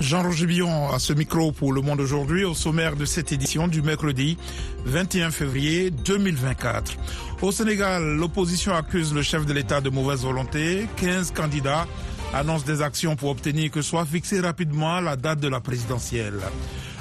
Jean-Roger 0.00 0.46
Billon 0.46 0.90
à 0.90 0.98
ce 0.98 1.12
micro 1.12 1.52
pour 1.52 1.74
Le 1.74 1.82
Monde 1.82 2.00
aujourd'hui 2.00 2.44
au 2.44 2.54
sommaire 2.54 2.96
de 2.96 3.04
cette 3.04 3.32
édition 3.32 3.68
du 3.68 3.82
mercredi 3.82 4.38
21 4.86 5.30
février 5.30 5.90
2024. 5.90 6.96
Au 7.42 7.52
Sénégal, 7.52 8.02
l'opposition 8.16 8.74
accuse 8.74 9.12
le 9.12 9.20
chef 9.20 9.44
de 9.44 9.52
l'État 9.52 9.82
de 9.82 9.90
mauvaise 9.90 10.22
volonté. 10.22 10.88
15 10.96 11.32
candidats 11.32 11.86
annoncent 12.32 12.64
des 12.64 12.80
actions 12.80 13.14
pour 13.14 13.28
obtenir 13.28 13.70
que 13.70 13.82
soit 13.82 14.06
fixée 14.06 14.40
rapidement 14.40 15.00
la 15.00 15.16
date 15.16 15.40
de 15.40 15.48
la 15.48 15.60
présidentielle. 15.60 16.40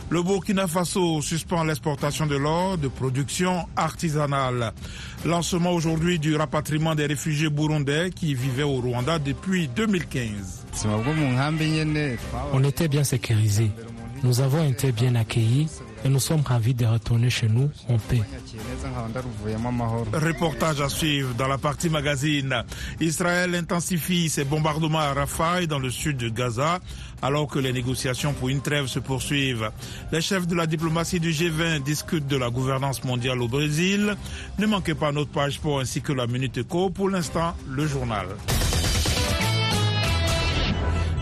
Le 0.09 0.21
Burkina 0.21 0.67
Faso 0.67 1.21
suspend 1.21 1.63
l'exportation 1.63 2.25
de 2.25 2.35
l'or 2.35 2.77
de 2.77 2.89
production 2.89 3.65
artisanale. 3.77 4.73
Lancement 5.23 5.71
aujourd'hui 5.71 6.19
du 6.19 6.35
rapatriement 6.35 6.95
des 6.95 7.05
réfugiés 7.05 7.49
burundais 7.49 8.09
qui 8.13 8.35
vivaient 8.35 8.63
au 8.63 8.81
Rwanda 8.81 9.19
depuis 9.19 9.69
2015. 9.69 10.58
On 12.53 12.63
était 12.63 12.87
bien 12.87 13.03
sécurisés. 13.03 13.71
Nous 14.23 14.41
avons 14.41 14.67
été 14.67 14.91
bien 14.91 15.15
accueillis 15.15 15.67
et 16.03 16.09
nous 16.09 16.19
sommes 16.19 16.41
ravis 16.41 16.73
de 16.73 16.85
retourner 16.85 17.29
chez 17.29 17.47
nous 17.47 17.69
en 17.87 17.97
paix. 17.97 18.21
Reportage 20.13 20.81
à 20.81 20.89
suivre 20.89 21.33
dans 21.35 21.47
la 21.47 21.57
partie 21.57 21.89
magazine. 21.89 22.63
Israël 22.99 23.55
intensifie 23.55 24.29
ses 24.29 24.43
bombardements 24.43 24.99
à 24.99 25.13
Rafah 25.13 25.61
et 25.61 25.67
dans 25.67 25.79
le 25.79 25.89
sud 25.89 26.17
de 26.17 26.29
Gaza 26.29 26.79
alors 27.21 27.47
que 27.47 27.59
les 27.59 27.73
négociations 27.73 28.33
pour 28.33 28.49
une 28.49 28.61
trêve 28.61 28.87
se 28.87 28.99
poursuivent. 28.99 29.71
Les 30.11 30.21
chefs 30.21 30.47
de 30.47 30.55
la 30.55 30.67
diplomatie 30.67 31.19
du 31.19 31.31
G20 31.31 31.83
discutent 31.83 32.27
de 32.27 32.37
la 32.37 32.49
gouvernance 32.49 33.03
mondiale 33.03 33.41
au 33.41 33.47
Brésil. 33.47 34.15
Ne 34.57 34.65
manquez 34.65 34.95
pas 34.95 35.11
notre 35.11 35.31
page 35.31 35.59
pour 35.59 35.79
ainsi 35.79 36.01
que 36.01 36.13
la 36.13 36.27
Minute 36.27 36.57
Éco. 36.57 36.89
Pour 36.89 37.09
l'instant, 37.09 37.55
le 37.69 37.87
journal. 37.87 38.27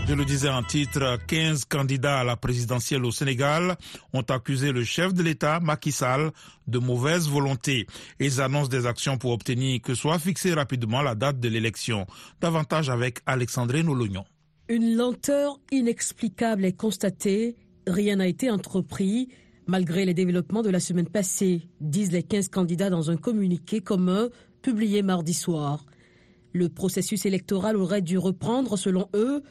Je 0.08 0.14
le 0.14 0.24
disais 0.24 0.48
en 0.48 0.62
titre, 0.62 1.18
15 1.26 1.66
candidats 1.66 2.20
à 2.20 2.24
la 2.24 2.34
présidentielle 2.34 3.04
au 3.04 3.10
Sénégal 3.10 3.76
ont 4.14 4.22
accusé 4.22 4.72
le 4.72 4.82
chef 4.82 5.12
de 5.12 5.22
l'État, 5.22 5.60
Macky 5.60 5.92
Sall, 5.92 6.30
de 6.66 6.78
mauvaise 6.78 7.28
volonté. 7.28 7.86
Ils 8.18 8.40
annoncent 8.40 8.70
des 8.70 8.86
actions 8.86 9.18
pour 9.18 9.32
obtenir 9.32 9.82
que 9.82 9.94
soit 9.94 10.18
fixée 10.18 10.54
rapidement 10.54 11.02
la 11.02 11.14
date 11.14 11.40
de 11.40 11.48
l'élection. 11.50 12.06
Davantage 12.40 12.88
avec 12.88 13.18
Alexandrine 13.26 13.84
Nolognon. 13.84 14.24
Une 14.70 14.96
lenteur 14.96 15.60
inexplicable 15.70 16.64
est 16.64 16.72
constatée. 16.72 17.56
Rien 17.86 18.16
n'a 18.16 18.28
été 18.28 18.50
entrepris. 18.50 19.28
Malgré 19.66 20.06
les 20.06 20.14
développements 20.14 20.62
de 20.62 20.70
la 20.70 20.80
semaine 20.80 21.10
passée, 21.10 21.68
disent 21.82 22.12
les 22.12 22.22
15 22.22 22.48
candidats 22.48 22.88
dans 22.88 23.10
un 23.10 23.18
communiqué 23.18 23.82
commun 23.82 24.30
publié 24.62 25.02
mardi 25.02 25.34
soir. 25.34 25.84
Le 26.54 26.70
processus 26.70 27.26
électoral 27.26 27.76
aurait 27.76 28.00
dû 28.00 28.16
reprendre, 28.16 28.78
selon 28.78 29.10
eux, 29.14 29.42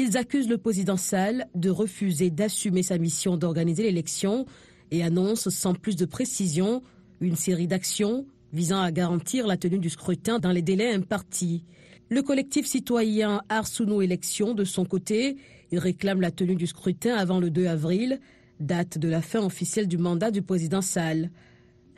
ils 0.00 0.16
accusent 0.16 0.48
le 0.48 0.58
président 0.58 0.96
Sall 0.96 1.48
de 1.56 1.70
refuser 1.70 2.30
d'assumer 2.30 2.84
sa 2.84 2.98
mission 2.98 3.36
d'organiser 3.36 3.82
l'élection 3.82 4.46
et 4.92 5.02
annoncent 5.02 5.50
sans 5.50 5.74
plus 5.74 5.96
de 5.96 6.04
précision 6.04 6.82
une 7.20 7.34
série 7.34 7.66
d'actions 7.66 8.24
visant 8.52 8.80
à 8.80 8.92
garantir 8.92 9.48
la 9.48 9.56
tenue 9.56 9.80
du 9.80 9.90
scrutin 9.90 10.38
dans 10.38 10.52
les 10.52 10.62
délais 10.62 10.94
impartis. 10.94 11.64
Le 12.10 12.22
collectif 12.22 12.64
citoyen 12.64 13.42
Arsouno 13.48 14.00
Élections, 14.00 14.54
de 14.54 14.62
son 14.62 14.84
côté, 14.84 15.36
réclame 15.72 16.20
la 16.20 16.30
tenue 16.30 16.54
du 16.54 16.68
scrutin 16.68 17.16
avant 17.16 17.40
le 17.40 17.50
2 17.50 17.66
avril, 17.66 18.20
date 18.60 18.98
de 18.98 19.08
la 19.08 19.20
fin 19.20 19.44
officielle 19.44 19.88
du 19.88 19.98
mandat 19.98 20.30
du 20.30 20.42
président 20.42 20.80
Sall. 20.80 21.32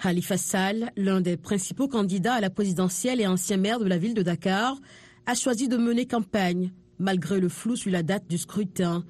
Khalifa 0.02 0.38
Sall, 0.38 0.90
l'un 0.96 1.20
des 1.20 1.36
principaux 1.36 1.86
candidats 1.86 2.34
à 2.34 2.40
la 2.40 2.48
présidentielle 2.48 3.20
et 3.20 3.26
ancien 3.26 3.58
maire 3.58 3.78
de 3.78 3.84
la 3.84 3.98
ville 3.98 4.14
de 4.14 4.22
Dakar, 4.22 4.80
a 5.26 5.34
choisi 5.34 5.68
de 5.68 5.76
mener 5.76 6.06
campagne 6.06 6.72
malgré 7.00 7.40
le 7.40 7.48
flou 7.48 7.74
sur 7.74 7.90
la 7.90 8.04
date 8.04 8.28
du 8.28 8.38
scrutin. 8.38 9.04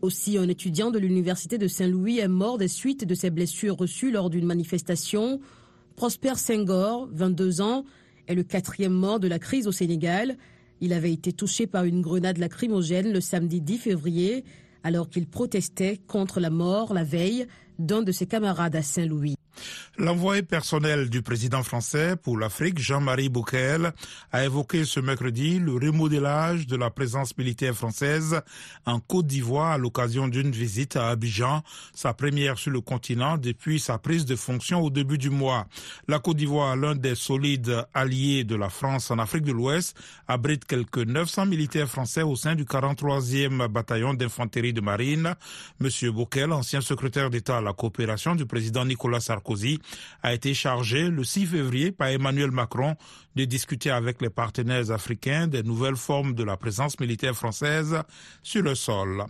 Aussi, 0.00 0.38
un 0.38 0.48
étudiant 0.48 0.90
de 0.90 0.98
l'université 0.98 1.58
de 1.58 1.68
Saint-Louis 1.68 2.18
est 2.18 2.28
mort 2.28 2.58
des 2.58 2.68
suites 2.68 3.04
de 3.04 3.14
ses 3.14 3.30
blessures 3.30 3.76
reçues 3.76 4.10
lors 4.10 4.30
d'une 4.30 4.46
manifestation. 4.46 5.40
Prosper 5.94 6.34
Senghor, 6.36 7.08
22 7.12 7.60
ans, 7.60 7.84
est 8.26 8.34
le 8.34 8.42
quatrième 8.42 8.92
mort 8.92 9.20
de 9.20 9.28
la 9.28 9.38
crise 9.38 9.66
au 9.66 9.72
Sénégal. 9.72 10.36
Il 10.80 10.92
avait 10.92 11.12
été 11.12 11.32
touché 11.32 11.66
par 11.66 11.84
une 11.84 12.00
grenade 12.00 12.38
lacrymogène 12.38 13.12
le 13.12 13.20
samedi 13.20 13.60
10 13.60 13.78
février, 13.78 14.44
alors 14.84 15.10
qu'il 15.10 15.26
protestait 15.26 15.98
contre 16.06 16.40
la 16.40 16.50
mort 16.50 16.94
la 16.94 17.04
veille 17.04 17.46
d'un 17.78 18.02
de 18.02 18.12
ses 18.12 18.26
camarades 18.26 18.76
à 18.76 18.82
Saint-Louis. 18.82 19.34
L'envoyé 20.00 20.42
personnel 20.42 21.10
du 21.10 21.22
président 21.22 21.64
français 21.64 22.14
pour 22.14 22.38
l'Afrique, 22.38 22.78
Jean-Marie 22.78 23.28
Bouquel, 23.28 23.92
a 24.30 24.44
évoqué 24.44 24.84
ce 24.84 25.00
mercredi 25.00 25.58
le 25.58 25.72
remodélage 25.72 26.68
de 26.68 26.76
la 26.76 26.88
présence 26.88 27.36
militaire 27.36 27.74
française 27.74 28.40
en 28.86 29.00
Côte 29.00 29.26
d'Ivoire 29.26 29.72
à 29.72 29.78
l'occasion 29.78 30.28
d'une 30.28 30.52
visite 30.52 30.94
à 30.94 31.08
Abidjan, 31.08 31.62
sa 31.94 32.14
première 32.14 32.58
sur 32.58 32.70
le 32.70 32.80
continent 32.80 33.38
depuis 33.38 33.80
sa 33.80 33.98
prise 33.98 34.24
de 34.24 34.36
fonction 34.36 34.80
au 34.80 34.90
début 34.90 35.18
du 35.18 35.30
mois. 35.30 35.66
La 36.06 36.20
Côte 36.20 36.36
d'Ivoire, 36.36 36.76
l'un 36.76 36.94
des 36.94 37.16
solides 37.16 37.84
alliés 37.92 38.44
de 38.44 38.54
la 38.54 38.68
France 38.68 39.10
en 39.10 39.18
Afrique 39.18 39.42
de 39.42 39.52
l'Ouest, 39.52 39.96
abrite 40.28 40.64
quelques 40.64 40.98
900 40.98 41.46
militaires 41.46 41.88
français 41.88 42.22
au 42.22 42.36
sein 42.36 42.54
du 42.54 42.64
43e 42.64 43.66
bataillon 43.66 44.14
d'infanterie 44.14 44.72
de 44.72 44.80
marine. 44.80 45.34
Monsieur 45.80 46.12
Bouquel, 46.12 46.52
ancien 46.52 46.80
secrétaire 46.80 47.30
d'État 47.30 47.58
à 47.58 47.60
la 47.60 47.72
coopération 47.72 48.36
du 48.36 48.46
président 48.46 48.84
Nicolas 48.84 49.18
Sarkozy, 49.18 49.47
a 50.22 50.34
été 50.34 50.54
chargé 50.54 51.08
le 51.08 51.24
6 51.24 51.46
février 51.46 51.92
par 51.92 52.08
Emmanuel 52.08 52.50
Macron 52.50 52.96
de 53.36 53.44
discuter 53.44 53.90
avec 53.90 54.20
les 54.20 54.30
partenaires 54.30 54.90
africains 54.90 55.46
des 55.46 55.62
nouvelles 55.62 55.96
formes 55.96 56.34
de 56.34 56.42
la 56.42 56.56
présence 56.56 56.98
militaire 56.98 57.36
française 57.36 58.02
sur 58.42 58.62
le 58.62 58.74
sol. 58.74 59.24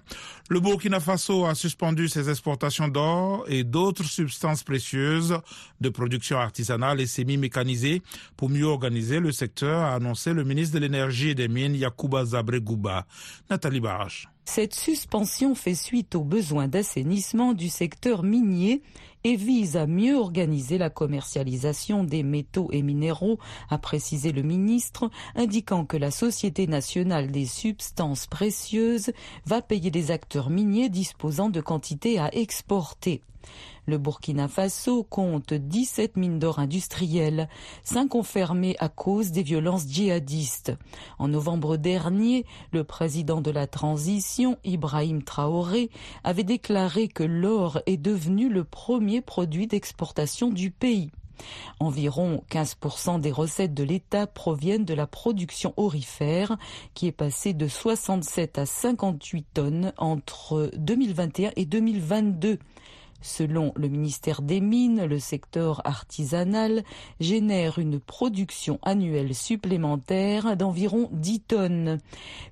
Le 0.48 0.60
Burkina 0.60 0.98
Faso 0.98 1.44
a 1.44 1.54
suspendu 1.54 2.08
ses 2.08 2.30
exportations 2.30 2.88
d'or 2.88 3.44
et 3.48 3.64
d'autres 3.64 4.04
substances 4.04 4.62
précieuses 4.62 5.38
de 5.80 5.88
production 5.90 6.38
artisanale 6.38 7.00
et 7.00 7.06
semi-mécanisée 7.06 8.02
pour 8.36 8.48
mieux 8.48 8.64
organiser 8.64 9.20
le 9.20 9.32
secteur, 9.32 9.82
a 9.82 9.94
annoncé 9.94 10.32
le 10.32 10.44
ministre 10.44 10.74
de 10.74 10.80
l'Énergie 10.80 11.30
et 11.30 11.34
des 11.34 11.48
Mines 11.48 11.74
Yacouba 11.74 12.24
Zabregouba. 12.24 13.06
Nathalie 13.50 13.80
Barrage. 13.80 14.28
Cette 14.50 14.75
suspension 14.75 15.54
fait 15.54 15.75
suite 15.75 16.14
aux 16.14 16.25
besoins 16.25 16.69
d'assainissement 16.69 17.53
du 17.53 17.69
secteur 17.69 18.22
minier 18.22 18.81
et 19.22 19.36
vise 19.36 19.76
à 19.76 19.86
mieux 19.86 20.16
organiser 20.16 20.78
la 20.78 20.88
commercialisation 20.88 22.03
des 22.03 22.22
métaux 22.22 22.70
et 22.72 22.81
minéraux, 22.81 23.38
a 23.69 23.76
précisé 23.76 24.32
le 24.32 24.41
ministre, 24.41 25.10
indiquant 25.34 25.84
que 25.84 25.98
la 25.98 26.10
Société 26.10 26.66
nationale 26.66 27.31
des 27.31 27.44
substances 27.44 28.26
précieuses 28.26 29.12
va 29.44 29.60
payer 29.60 29.91
les 29.91 30.10
acteurs 30.10 30.48
miniers 30.48 30.88
disposant 30.88 31.50
de 31.50 31.60
quantités 31.60 32.19
à 32.19 32.34
exporter. 32.34 33.20
Le 33.88 33.97
Burkina 33.97 34.49
Faso 34.49 35.03
compte 35.03 35.54
17 35.54 36.19
mines 36.19 36.38
d'or 36.38 36.59
industrielles, 36.59 37.49
5 37.84 38.16
ont 38.16 38.22
fermé 38.22 38.76
à 38.81 38.91
cause 38.91 39.32
des 39.32 39.43
violences 39.43 39.88
djihadistes. 39.88 40.75
En 41.19 41.28
novembre 41.28 41.78
dernier, 41.78 42.44
le 42.71 42.84
président 42.84 43.41
de 43.41 43.50
la 43.50 43.66
transition, 43.66 44.59
Ibrahim 44.62 45.22
Traoré, 45.22 45.88
avait 46.22 46.44
déclaré 46.44 47.09
que 47.09 47.22
l'or 47.22 47.81
est 47.87 47.97
devenu 47.97 48.50
le 48.50 48.62
premier 48.62 49.22
produit 49.22 49.66
d'exportation 49.66 50.50
du 50.50 50.70
pays. 50.70 51.10
Environ 51.81 52.44
15% 52.50 53.22
des 53.22 53.32
recettes 53.32 53.72
de 53.72 53.84
l'État 53.84 54.26
proviennent 54.26 54.84
de 54.84 54.93
la 54.93 55.06
production 55.06 55.72
orifère, 55.78 56.59
qui 56.93 57.06
est 57.06 57.12
passée 57.12 57.55
de 57.55 57.66
67 57.66 58.59
à 58.59 58.66
58 58.66 59.47
tonnes 59.55 59.93
entre 59.97 60.70
2021 60.76 61.53
et 61.56 61.65
2022. 61.65 62.59
Selon 63.20 63.72
le 63.76 63.88
ministère 63.88 64.42
des 64.42 64.60
Mines, 64.60 65.04
le 65.04 65.18
secteur 65.18 65.82
artisanal 65.84 66.84
génère 67.20 67.78
une 67.78 67.98
production 67.98 68.78
annuelle 68.82 69.34
supplémentaire 69.34 70.56
d'environ 70.56 71.08
10 71.12 71.40
tonnes. 71.40 71.98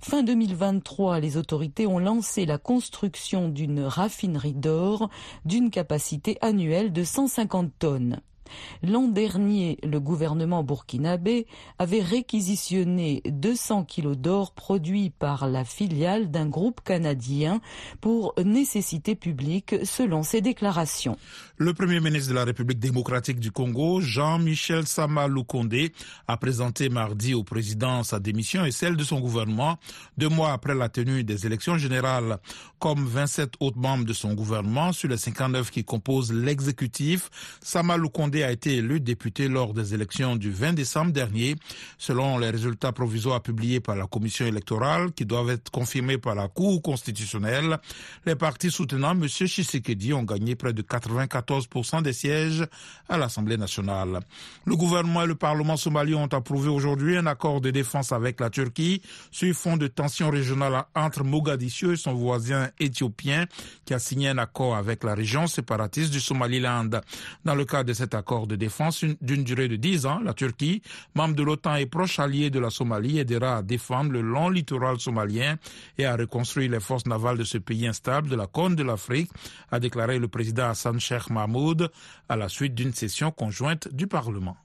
Fin 0.00 0.22
2023, 0.22 1.20
les 1.20 1.36
autorités 1.36 1.86
ont 1.86 2.00
lancé 2.00 2.46
la 2.46 2.58
construction 2.58 3.48
d'une 3.48 3.82
raffinerie 3.82 4.54
d'or 4.54 5.08
d'une 5.44 5.70
capacité 5.70 6.36
annuelle 6.40 6.92
de 6.92 7.04
150 7.04 7.72
tonnes. 7.78 8.20
L'an 8.82 9.08
dernier, 9.08 9.78
le 9.82 10.00
gouvernement 10.00 10.62
burkinabé 10.62 11.46
avait 11.78 12.02
réquisitionné 12.02 13.22
200 13.26 13.84
kilos 13.84 14.16
d'or 14.16 14.52
produits 14.52 15.10
par 15.10 15.48
la 15.48 15.64
filiale 15.64 16.30
d'un 16.30 16.46
groupe 16.46 16.80
canadien 16.82 17.60
pour 18.00 18.34
nécessité 18.44 19.14
publique 19.14 19.74
selon 19.84 20.22
ses 20.22 20.40
déclarations. 20.40 21.16
Le 21.58 21.72
premier 21.72 22.00
ministre 22.00 22.30
de 22.30 22.34
la 22.34 22.44
République 22.44 22.78
démocratique 22.78 23.40
du 23.40 23.50
Congo, 23.50 24.00
Jean-Michel 24.00 24.86
Sama 24.86 25.26
Lukonde, 25.26 25.74
a 26.28 26.36
présenté 26.36 26.88
mardi 26.88 27.34
au 27.34 27.44
président 27.44 28.02
sa 28.02 28.20
démission 28.20 28.64
et 28.64 28.72
celle 28.72 28.96
de 28.96 29.04
son 29.04 29.20
gouvernement 29.20 29.78
deux 30.18 30.28
mois 30.28 30.52
après 30.52 30.74
la 30.74 30.88
tenue 30.88 31.24
des 31.24 31.46
élections 31.46 31.78
générales. 31.78 32.38
Comme 32.78 33.06
27 33.06 33.54
autres 33.60 33.78
membres 33.78 34.04
de 34.04 34.12
son 34.12 34.34
gouvernement 34.34 34.92
sur 34.92 35.08
les 35.08 35.16
59 35.16 35.70
qui 35.70 35.84
composent 35.84 36.32
l'exécutif, 36.32 37.30
Sama 37.62 37.96
Lukonde 37.96 38.35
A 38.44 38.52
été 38.52 38.76
élu 38.76 39.00
député 39.00 39.48
lors 39.48 39.72
des 39.72 39.94
élections 39.94 40.36
du 40.36 40.50
20 40.50 40.74
décembre 40.74 41.12
dernier. 41.12 41.56
Selon 41.98 42.38
les 42.38 42.50
résultats 42.50 42.92
provisoires 42.92 43.40
publiés 43.42 43.80
par 43.80 43.96
la 43.96 44.06
commission 44.06 44.46
électorale, 44.46 45.12
qui 45.12 45.24
doivent 45.24 45.50
être 45.50 45.70
confirmés 45.70 46.18
par 46.18 46.34
la 46.34 46.48
Cour 46.48 46.82
constitutionnelle, 46.82 47.78
les 48.26 48.34
partis 48.36 48.70
soutenant 48.70 49.12
M. 49.12 49.26
Tshisekedi 49.26 50.12
ont 50.12 50.22
gagné 50.22 50.54
près 50.54 50.72
de 50.72 50.82
94% 50.82 52.02
des 52.02 52.12
sièges 52.12 52.64
à 53.08 53.16
l'Assemblée 53.16 53.56
nationale. 53.56 54.20
Le 54.64 54.76
gouvernement 54.76 55.22
et 55.22 55.26
le 55.26 55.34
Parlement 55.34 55.76
somalien 55.76 56.18
ont 56.18 56.26
approuvé 56.26 56.68
aujourd'hui 56.68 57.16
un 57.16 57.26
accord 57.26 57.60
de 57.60 57.70
défense 57.70 58.12
avec 58.12 58.40
la 58.40 58.50
Turquie 58.50 59.00
sur 59.30 59.54
fond 59.54 59.76
de 59.76 59.86
tensions 59.86 60.30
régionales 60.30 60.84
entre 60.94 61.24
Mogadiscio 61.24 61.92
et 61.92 61.96
son 61.96 62.14
voisin 62.14 62.68
éthiopien 62.78 63.46
qui 63.84 63.94
a 63.94 63.98
signé 63.98 64.28
un 64.28 64.38
accord 64.38 64.76
avec 64.76 65.04
la 65.04 65.14
région 65.14 65.46
séparatiste 65.46 66.12
du 66.12 66.20
Somaliland. 66.20 66.90
Dans 67.44 67.54
le 67.54 67.64
cadre 67.64 67.84
de 67.84 67.92
cet 67.92 68.14
accord 68.14 68.25
de 68.26 68.56
défense 68.56 69.04
d'une 69.20 69.44
durée 69.44 69.68
de 69.68 69.76
10 69.76 70.06
ans, 70.06 70.20
la 70.20 70.34
Turquie, 70.34 70.82
membre 71.14 71.36
de 71.36 71.42
l'OTAN 71.42 71.76
et 71.76 71.86
proche 71.86 72.18
allié 72.18 72.50
de 72.50 72.58
la 72.58 72.70
Somalie, 72.70 73.18
aidera 73.18 73.58
à 73.58 73.62
défendre 73.62 74.10
le 74.10 74.20
long 74.20 74.48
littoral 74.48 74.98
somalien 74.98 75.56
et 75.96 76.06
à 76.06 76.16
reconstruire 76.16 76.70
les 76.70 76.80
forces 76.80 77.06
navales 77.06 77.38
de 77.38 77.44
ce 77.44 77.58
pays 77.58 77.86
instable 77.86 78.28
de 78.28 78.36
la 78.36 78.46
Corne 78.46 78.74
de 78.74 78.82
l'Afrique, 78.82 79.30
a 79.70 79.78
déclaré 79.78 80.18
le 80.18 80.28
président 80.28 80.68
Hassan 80.68 80.98
Sheikh 80.98 81.30
Mahmoud 81.30 81.90
à 82.28 82.36
la 82.36 82.48
suite 82.48 82.74
d'une 82.74 82.92
session 82.92 83.30
conjointe 83.30 83.88
du 83.94 84.06
Parlement. 84.06 84.56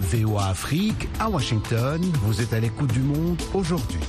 VOA 0.00 0.48
Afrique, 0.48 1.08
à 1.18 1.30
Washington, 1.30 2.02
vous 2.22 2.42
êtes 2.42 2.52
à 2.52 2.60
l'écoute 2.60 2.92
du 2.92 3.00
monde 3.00 3.40
aujourd'hui. 3.54 4.00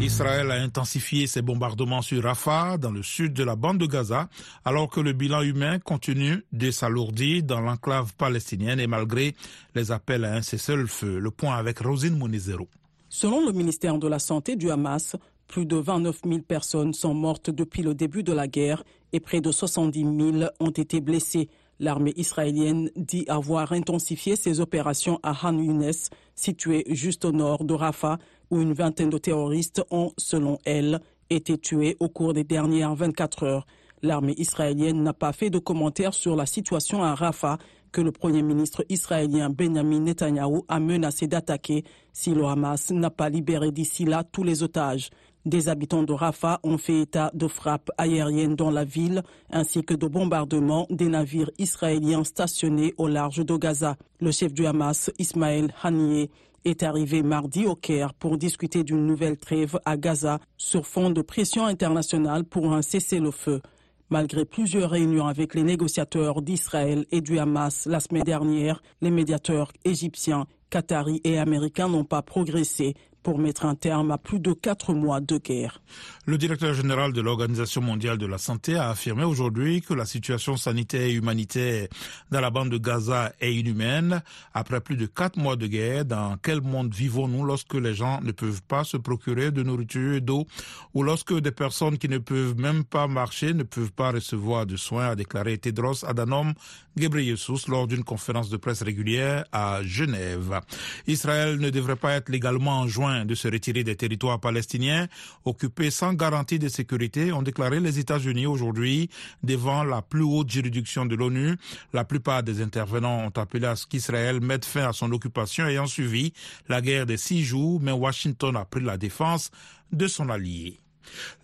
Israël 0.00 0.50
a 0.50 0.54
intensifié 0.54 1.26
ses 1.26 1.40
bombardements 1.40 2.02
sur 2.02 2.22
Rafah, 2.22 2.76
dans 2.78 2.90
le 2.90 3.02
sud 3.02 3.32
de 3.32 3.44
la 3.44 3.56
bande 3.56 3.78
de 3.78 3.86
Gaza, 3.86 4.28
alors 4.64 4.88
que 4.88 5.00
le 5.00 5.12
bilan 5.12 5.42
humain 5.42 5.78
continue 5.78 6.44
de 6.52 6.70
s'alourdir 6.70 7.42
dans 7.42 7.60
l'enclave 7.60 8.14
palestinienne 8.14 8.80
et 8.80 8.86
malgré 8.86 9.34
les 9.74 9.92
appels 9.92 10.24
à 10.24 10.34
un 10.34 10.42
cessez-le-feu. 10.42 11.18
Le 11.18 11.30
point 11.30 11.56
avec 11.56 11.78
Rosine 11.78 12.18
Monizero. 12.18 12.68
Selon 13.08 13.46
le 13.46 13.52
ministère 13.52 13.98
de 13.98 14.08
la 14.08 14.18
Santé 14.18 14.56
du 14.56 14.70
Hamas, 14.70 15.16
plus 15.46 15.66
de 15.66 15.76
29 15.76 16.20
000 16.26 16.40
personnes 16.40 16.94
sont 16.94 17.14
mortes 17.14 17.50
depuis 17.50 17.82
le 17.82 17.94
début 17.94 18.22
de 18.22 18.32
la 18.32 18.48
guerre 18.48 18.82
et 19.12 19.20
près 19.20 19.40
de 19.40 19.52
70 19.52 20.00
000 20.00 20.50
ont 20.60 20.70
été 20.70 21.00
blessées. 21.00 21.48
L'armée 21.80 22.14
israélienne 22.16 22.90
dit 22.96 23.24
avoir 23.28 23.72
intensifié 23.72 24.36
ses 24.36 24.60
opérations 24.60 25.18
à 25.22 25.34
Han 25.42 25.58
Younes, 25.58 25.92
situé 26.34 26.84
juste 26.88 27.24
au 27.24 27.32
nord 27.32 27.64
de 27.64 27.74
Rafah, 27.74 28.18
où 28.50 28.60
une 28.60 28.72
vingtaine 28.72 29.10
de 29.10 29.18
terroristes 29.18 29.82
ont, 29.90 30.12
selon 30.18 30.58
elle, 30.64 31.00
été 31.30 31.58
tués 31.58 31.96
au 32.00 32.08
cours 32.08 32.34
des 32.34 32.44
dernières 32.44 32.94
24 32.94 33.42
heures. 33.44 33.66
L'armée 34.02 34.34
israélienne 34.36 35.02
n'a 35.02 35.14
pas 35.14 35.32
fait 35.32 35.50
de 35.50 35.58
commentaires 35.58 36.14
sur 36.14 36.36
la 36.36 36.46
situation 36.46 37.02
à 37.02 37.14
Rafah 37.14 37.58
que 37.90 38.00
le 38.00 38.12
Premier 38.12 38.42
ministre 38.42 38.84
israélien 38.88 39.50
Benjamin 39.50 40.00
Netanyahu 40.00 40.62
a 40.68 40.80
menacé 40.80 41.28
d'attaquer 41.28 41.84
si 42.12 42.34
le 42.34 42.44
Hamas 42.44 42.90
n'a 42.90 43.10
pas 43.10 43.28
libéré 43.28 43.70
d'ici 43.70 44.04
là 44.04 44.24
tous 44.24 44.42
les 44.42 44.62
otages. 44.62 45.10
Des 45.44 45.68
habitants 45.68 46.04
de 46.04 46.12
Rafah 46.14 46.58
ont 46.62 46.78
fait 46.78 47.02
état 47.02 47.30
de 47.34 47.48
frappes 47.48 47.90
aériennes 47.98 48.56
dans 48.56 48.70
la 48.70 48.84
ville 48.84 49.22
ainsi 49.50 49.82
que 49.82 49.92
de 49.92 50.06
bombardements 50.06 50.86
des 50.88 51.08
navires 51.08 51.50
israéliens 51.58 52.24
stationnés 52.24 52.94
au 52.96 53.08
large 53.08 53.44
de 53.44 53.56
Gaza. 53.56 53.96
Le 54.20 54.30
chef 54.30 54.54
du 54.54 54.64
Hamas, 54.64 55.10
Ismaël 55.18 55.74
Haniyeh, 55.82 56.30
est 56.64 56.82
arrivé 56.82 57.22
mardi 57.22 57.66
au 57.66 57.74
Caire 57.74 58.14
pour 58.14 58.38
discuter 58.38 58.84
d'une 58.84 59.06
nouvelle 59.06 59.36
trêve 59.36 59.78
à 59.84 59.98
Gaza 59.98 60.38
sur 60.56 60.86
fond 60.86 61.10
de 61.10 61.20
pression 61.20 61.66
internationale 61.66 62.44
pour 62.44 62.72
un 62.72 62.80
cessez-le-feu. 62.80 63.60
Malgré 64.08 64.46
plusieurs 64.46 64.90
réunions 64.90 65.26
avec 65.26 65.54
les 65.54 65.62
négociateurs 65.62 66.40
d'Israël 66.40 67.04
et 67.10 67.20
du 67.20 67.38
Hamas 67.38 67.84
la 67.84 68.00
semaine 68.00 68.22
dernière, 68.22 68.82
les 69.02 69.10
médiateurs 69.10 69.72
égyptiens, 69.84 70.46
qataris 70.70 71.20
et 71.24 71.38
américains 71.38 71.88
n'ont 71.88 72.04
pas 72.04 72.22
progressé 72.22 72.94
pour 73.24 73.38
mettre 73.38 73.64
un 73.64 73.74
terme 73.74 74.10
à 74.10 74.18
plus 74.18 74.38
de 74.38 74.52
quatre 74.52 74.92
mois 74.92 75.20
de 75.20 75.38
guerre. 75.38 75.80
Le 76.26 76.36
directeur 76.36 76.74
général 76.74 77.12
de 77.14 77.22
l'Organisation 77.22 77.80
mondiale 77.80 78.18
de 78.18 78.26
la 78.26 78.38
santé 78.38 78.76
a 78.76 78.90
affirmé 78.90 79.24
aujourd'hui 79.24 79.80
que 79.80 79.94
la 79.94 80.04
situation 80.04 80.56
sanitaire 80.58 81.00
et 81.00 81.14
humanitaire 81.14 81.88
dans 82.30 82.40
la 82.40 82.50
bande 82.50 82.68
de 82.68 82.76
Gaza 82.76 83.32
est 83.40 83.54
inhumaine. 83.54 84.22
Après 84.52 84.80
plus 84.80 84.96
de 84.96 85.06
quatre 85.06 85.38
mois 85.38 85.56
de 85.56 85.66
guerre, 85.66 86.04
dans 86.04 86.36
quel 86.36 86.60
monde 86.60 86.94
vivons-nous 86.94 87.44
lorsque 87.44 87.74
les 87.74 87.94
gens 87.94 88.20
ne 88.20 88.30
peuvent 88.30 88.62
pas 88.62 88.84
se 88.84 88.98
procurer 88.98 89.50
de 89.50 89.62
nourriture 89.62 90.14
et 90.16 90.20
d'eau 90.20 90.46
ou 90.92 91.02
lorsque 91.02 91.34
des 91.40 91.50
personnes 91.50 91.96
qui 91.96 92.10
ne 92.10 92.18
peuvent 92.18 92.58
même 92.58 92.84
pas 92.84 93.06
marcher 93.06 93.54
ne 93.54 93.62
peuvent 93.62 93.92
pas 93.92 94.12
recevoir 94.12 94.66
de 94.66 94.76
soins, 94.76 95.08
a 95.08 95.16
déclaré 95.16 95.56
Tedros 95.56 96.04
Adhanom 96.04 96.52
Ghebreyesus 96.96 97.68
lors 97.68 97.86
d'une 97.86 98.04
conférence 98.04 98.50
de 98.50 98.56
presse 98.56 98.82
régulière 98.82 99.44
à 99.50 99.82
Genève. 99.82 100.60
Israël 101.06 101.58
ne 101.58 101.70
devrait 101.70 101.96
pas 101.96 102.12
être 102.12 102.28
légalement 102.28 102.80
enjoint 102.80 103.13
de 103.24 103.34
se 103.34 103.48
retirer 103.48 103.84
des 103.84 103.96
territoires 103.96 104.40
palestiniens 104.40 105.06
occupés 105.44 105.90
sans 105.90 106.14
garantie 106.14 106.58
de 106.58 106.68
sécurité, 106.68 107.32
ont 107.32 107.42
déclaré 107.42 107.80
les 107.80 107.98
États-Unis 107.98 108.46
aujourd'hui 108.46 109.08
devant 109.42 109.84
la 109.84 110.02
plus 110.02 110.22
haute 110.22 110.50
juridiction 110.50 111.06
de 111.06 111.14
l'ONU. 111.14 111.56
La 111.92 112.04
plupart 112.04 112.42
des 112.42 112.60
intervenants 112.60 113.26
ont 113.26 113.40
appelé 113.40 113.66
à 113.66 113.76
ce 113.76 113.86
qu'Israël 113.86 114.40
mette 114.40 114.64
fin 114.64 114.88
à 114.88 114.92
son 114.92 115.12
occupation 115.12 115.66
ayant 115.66 115.86
suivi 115.86 116.32
la 116.68 116.80
guerre 116.80 117.06
des 117.06 117.16
six 117.16 117.44
jours, 117.44 117.80
mais 117.80 117.92
Washington 117.92 118.56
a 118.56 118.64
pris 118.64 118.82
la 118.82 118.96
défense 118.96 119.50
de 119.92 120.06
son 120.06 120.28
allié. 120.28 120.80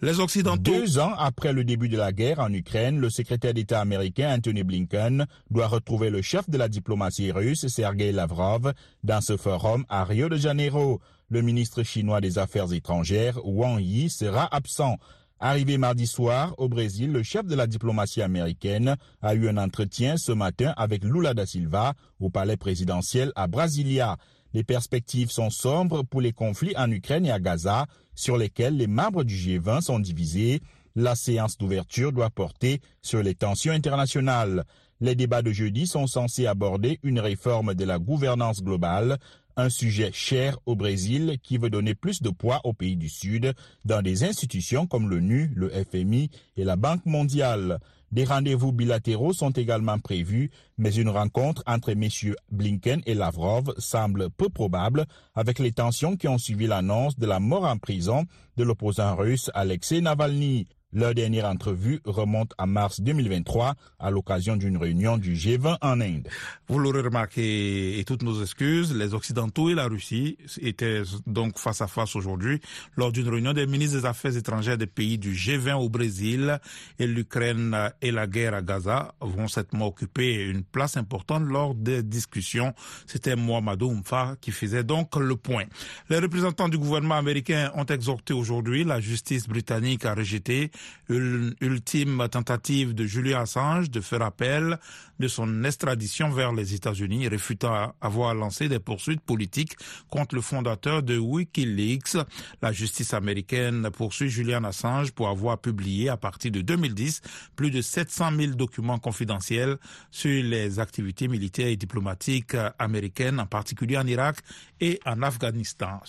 Les 0.00 0.20
Occidentaux. 0.20 0.70
Deux 0.70 0.98
ans 0.98 1.14
après 1.18 1.52
le 1.52 1.64
début 1.64 1.88
de 1.88 1.96
la 1.96 2.12
guerre 2.12 2.40
en 2.40 2.52
Ukraine, 2.52 2.98
le 2.98 3.10
secrétaire 3.10 3.54
d'État 3.54 3.80
américain 3.80 4.34
Anthony 4.36 4.62
Blinken 4.62 5.26
doit 5.50 5.66
retrouver 5.66 6.10
le 6.10 6.22
chef 6.22 6.48
de 6.48 6.58
la 6.58 6.68
diplomatie 6.68 7.30
russe, 7.30 7.66
Sergei 7.68 8.12
Lavrov, 8.12 8.72
dans 9.04 9.20
ce 9.20 9.36
forum 9.36 9.84
à 9.88 10.04
Rio 10.04 10.28
de 10.28 10.36
Janeiro. 10.36 11.00
Le 11.32 11.42
ministre 11.42 11.84
chinois 11.84 12.20
des 12.20 12.38
Affaires 12.38 12.72
étrangères, 12.72 13.38
Wang 13.44 13.80
Yi, 13.80 14.10
sera 14.10 14.52
absent. 14.52 14.96
Arrivé 15.38 15.78
mardi 15.78 16.08
soir 16.08 16.56
au 16.58 16.68
Brésil, 16.68 17.12
le 17.12 17.22
chef 17.22 17.46
de 17.46 17.54
la 17.54 17.68
diplomatie 17.68 18.20
américaine 18.20 18.96
a 19.22 19.34
eu 19.36 19.48
un 19.48 19.56
entretien 19.56 20.16
ce 20.16 20.32
matin 20.32 20.74
avec 20.76 21.04
Lula 21.04 21.32
da 21.32 21.46
Silva 21.46 21.94
au 22.18 22.30
palais 22.30 22.56
présidentiel 22.56 23.30
à 23.36 23.46
Brasilia. 23.46 24.16
Les 24.54 24.64
perspectives 24.64 25.30
sont 25.30 25.50
sombres 25.50 26.02
pour 26.02 26.20
les 26.20 26.32
conflits 26.32 26.76
en 26.76 26.90
Ukraine 26.90 27.24
et 27.24 27.30
à 27.30 27.38
Gaza, 27.38 27.86
sur 28.16 28.36
lesquels 28.36 28.76
les 28.76 28.88
membres 28.88 29.22
du 29.22 29.36
G20 29.36 29.82
sont 29.82 30.00
divisés. 30.00 30.60
La 30.96 31.14
séance 31.14 31.56
d'ouverture 31.56 32.10
doit 32.10 32.30
porter 32.30 32.80
sur 33.02 33.22
les 33.22 33.36
tensions 33.36 33.72
internationales. 33.72 34.64
Les 35.00 35.14
débats 35.14 35.42
de 35.42 35.52
jeudi 35.52 35.86
sont 35.86 36.08
censés 36.08 36.48
aborder 36.48 36.98
une 37.04 37.20
réforme 37.20 37.74
de 37.74 37.84
la 37.84 38.00
gouvernance 38.00 38.62
globale, 38.62 39.18
un 39.60 39.68
sujet 39.68 40.10
cher 40.12 40.58
au 40.66 40.74
Brésil 40.74 41.36
qui 41.42 41.58
veut 41.58 41.70
donner 41.70 41.94
plus 41.94 42.22
de 42.22 42.30
poids 42.30 42.60
aux 42.64 42.72
pays 42.72 42.96
du 42.96 43.08
Sud 43.08 43.52
dans 43.84 44.02
des 44.02 44.24
institutions 44.24 44.86
comme 44.86 45.08
l'ONU, 45.08 45.52
le 45.54 45.68
FMI 45.68 46.30
et 46.56 46.64
la 46.64 46.76
Banque 46.76 47.04
mondiale. 47.04 47.78
Des 48.10 48.24
rendez-vous 48.24 48.72
bilatéraux 48.72 49.32
sont 49.32 49.50
également 49.50 49.98
prévus, 49.98 50.50
mais 50.78 50.94
une 50.94 51.10
rencontre 51.10 51.62
entre 51.66 51.92
messieurs 51.92 52.36
Blinken 52.50 53.02
et 53.06 53.14
Lavrov 53.14 53.72
semble 53.78 54.30
peu 54.30 54.48
probable 54.48 55.06
avec 55.34 55.58
les 55.58 55.72
tensions 55.72 56.16
qui 56.16 56.26
ont 56.26 56.38
suivi 56.38 56.66
l'annonce 56.66 57.18
de 57.18 57.26
la 57.26 57.38
mort 57.38 57.66
en 57.66 57.76
prison 57.76 58.24
de 58.56 58.64
l'opposant 58.64 59.14
russe 59.14 59.50
Alexei 59.54 60.00
Navalny. 60.00 60.66
Leur 60.92 61.14
dernière 61.14 61.44
entrevue 61.44 62.00
remonte 62.04 62.52
à 62.58 62.66
mars 62.66 63.00
2023 63.00 63.76
à 64.00 64.10
l'occasion 64.10 64.56
d'une 64.56 64.76
réunion 64.76 65.18
du 65.18 65.34
G20 65.34 65.76
en 65.82 66.00
Inde. 66.00 66.26
Vous 66.66 66.80
l'aurez 66.80 67.02
remarqué, 67.02 68.00
et 68.00 68.04
toutes 68.04 68.24
nos 68.24 68.42
excuses, 68.42 68.92
les 68.92 69.14
Occidentaux 69.14 69.70
et 69.70 69.74
la 69.74 69.86
Russie 69.86 70.36
étaient 70.60 71.02
donc 71.28 71.60
face 71.60 71.80
à 71.80 71.86
face 71.86 72.16
aujourd'hui 72.16 72.60
lors 72.96 73.12
d'une 73.12 73.28
réunion 73.28 73.52
des 73.52 73.66
ministres 73.68 74.00
des 74.00 74.04
Affaires 74.04 74.36
étrangères 74.36 74.78
des 74.78 74.88
pays 74.88 75.16
du 75.16 75.32
G20 75.32 75.74
au 75.74 75.88
Brésil 75.88 76.58
et 76.98 77.06
l'Ukraine 77.06 77.92
et 78.02 78.10
la 78.10 78.26
guerre 78.26 78.54
à 78.54 78.62
Gaza 78.62 79.14
vont 79.20 79.46
certainement 79.46 79.86
occuper 79.86 80.44
une 80.46 80.64
place 80.64 80.96
importante 80.96 81.44
lors 81.44 81.76
des 81.76 82.02
discussions. 82.02 82.74
C'était 83.06 83.36
Mohamed 83.36 83.80
Oumfa 83.80 84.34
qui 84.40 84.50
faisait 84.50 84.82
donc 84.82 85.14
le 85.14 85.36
point. 85.36 85.66
Les 86.08 86.18
représentants 86.18 86.68
du 86.68 86.78
gouvernement 86.78 87.14
américain 87.16 87.70
ont 87.76 87.86
exhorté 87.86 88.32
aujourd'hui 88.32 88.82
la 88.82 88.98
justice 88.98 89.46
britannique 89.46 90.04
à 90.04 90.14
rejeter 90.14 90.72
ultime 91.08 92.28
tentative 92.28 92.94
de 92.94 93.04
Julian 93.04 93.40
Assange 93.40 93.90
de 93.90 94.00
faire 94.00 94.22
appel 94.22 94.78
de 95.18 95.28
son 95.28 95.64
extradition 95.64 96.30
vers 96.30 96.52
les 96.52 96.74
États-Unis, 96.74 97.28
réfutant 97.28 97.94
avoir 98.00 98.34
lancé 98.34 98.68
des 98.68 98.78
poursuites 98.78 99.20
politiques 99.20 99.76
contre 100.08 100.34
le 100.34 100.40
fondateur 100.40 101.02
de 101.02 101.18
Wikileaks. 101.18 102.16
La 102.62 102.72
justice 102.72 103.12
américaine 103.12 103.90
poursuit 103.90 104.30
Julian 104.30 104.64
Assange 104.64 105.12
pour 105.12 105.28
avoir 105.28 105.58
publié 105.58 106.08
à 106.08 106.16
partir 106.16 106.52
de 106.52 106.60
2010 106.60 107.20
plus 107.56 107.70
de 107.70 107.82
700 107.82 108.30
000 108.36 108.52
documents 108.54 108.98
confidentiels 108.98 109.76
sur 110.10 110.42
les 110.42 110.78
activités 110.78 111.28
militaires 111.28 111.68
et 111.68 111.76
diplomatiques 111.76 112.56
américaines, 112.78 113.40
en 113.40 113.46
particulier 113.46 113.98
en 113.98 114.06
Irak 114.06 114.38
et 114.80 115.00
en 115.04 115.22
Afghanistan. 115.22 116.00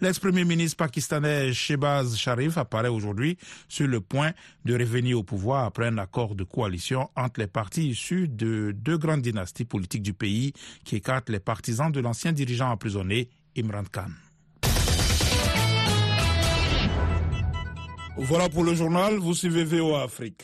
L'ex-premier 0.00 0.44
ministre 0.44 0.76
pakistanais 0.76 1.52
Shehbaz 1.52 2.16
Sharif 2.16 2.58
apparaît 2.58 2.88
aujourd'hui 2.88 3.36
sur 3.68 3.86
le 3.86 4.00
point 4.00 4.32
de 4.64 4.74
revenir 4.74 5.18
au 5.18 5.22
pouvoir 5.22 5.64
après 5.64 5.86
un 5.86 5.98
accord 5.98 6.34
de 6.34 6.44
coalition 6.44 7.10
entre 7.16 7.40
les 7.40 7.46
partis 7.46 7.88
issus 7.88 8.28
de 8.28 8.72
deux 8.76 8.98
grandes 8.98 9.22
dynasties 9.22 9.64
politiques 9.64 10.02
du 10.02 10.12
pays 10.12 10.52
qui 10.84 10.96
écartent 10.96 11.30
les 11.30 11.40
partisans 11.40 11.90
de 11.90 12.00
l'ancien 12.00 12.32
dirigeant 12.32 12.70
emprisonné 12.70 13.28
Imran 13.56 13.84
Khan. 13.90 14.10
Voilà 18.18 18.48
pour 18.48 18.64
le 18.64 18.74
journal, 18.74 19.16
vous 19.18 19.34
suivez 19.34 19.64
VOA 19.64 20.04
Afrique. 20.04 20.42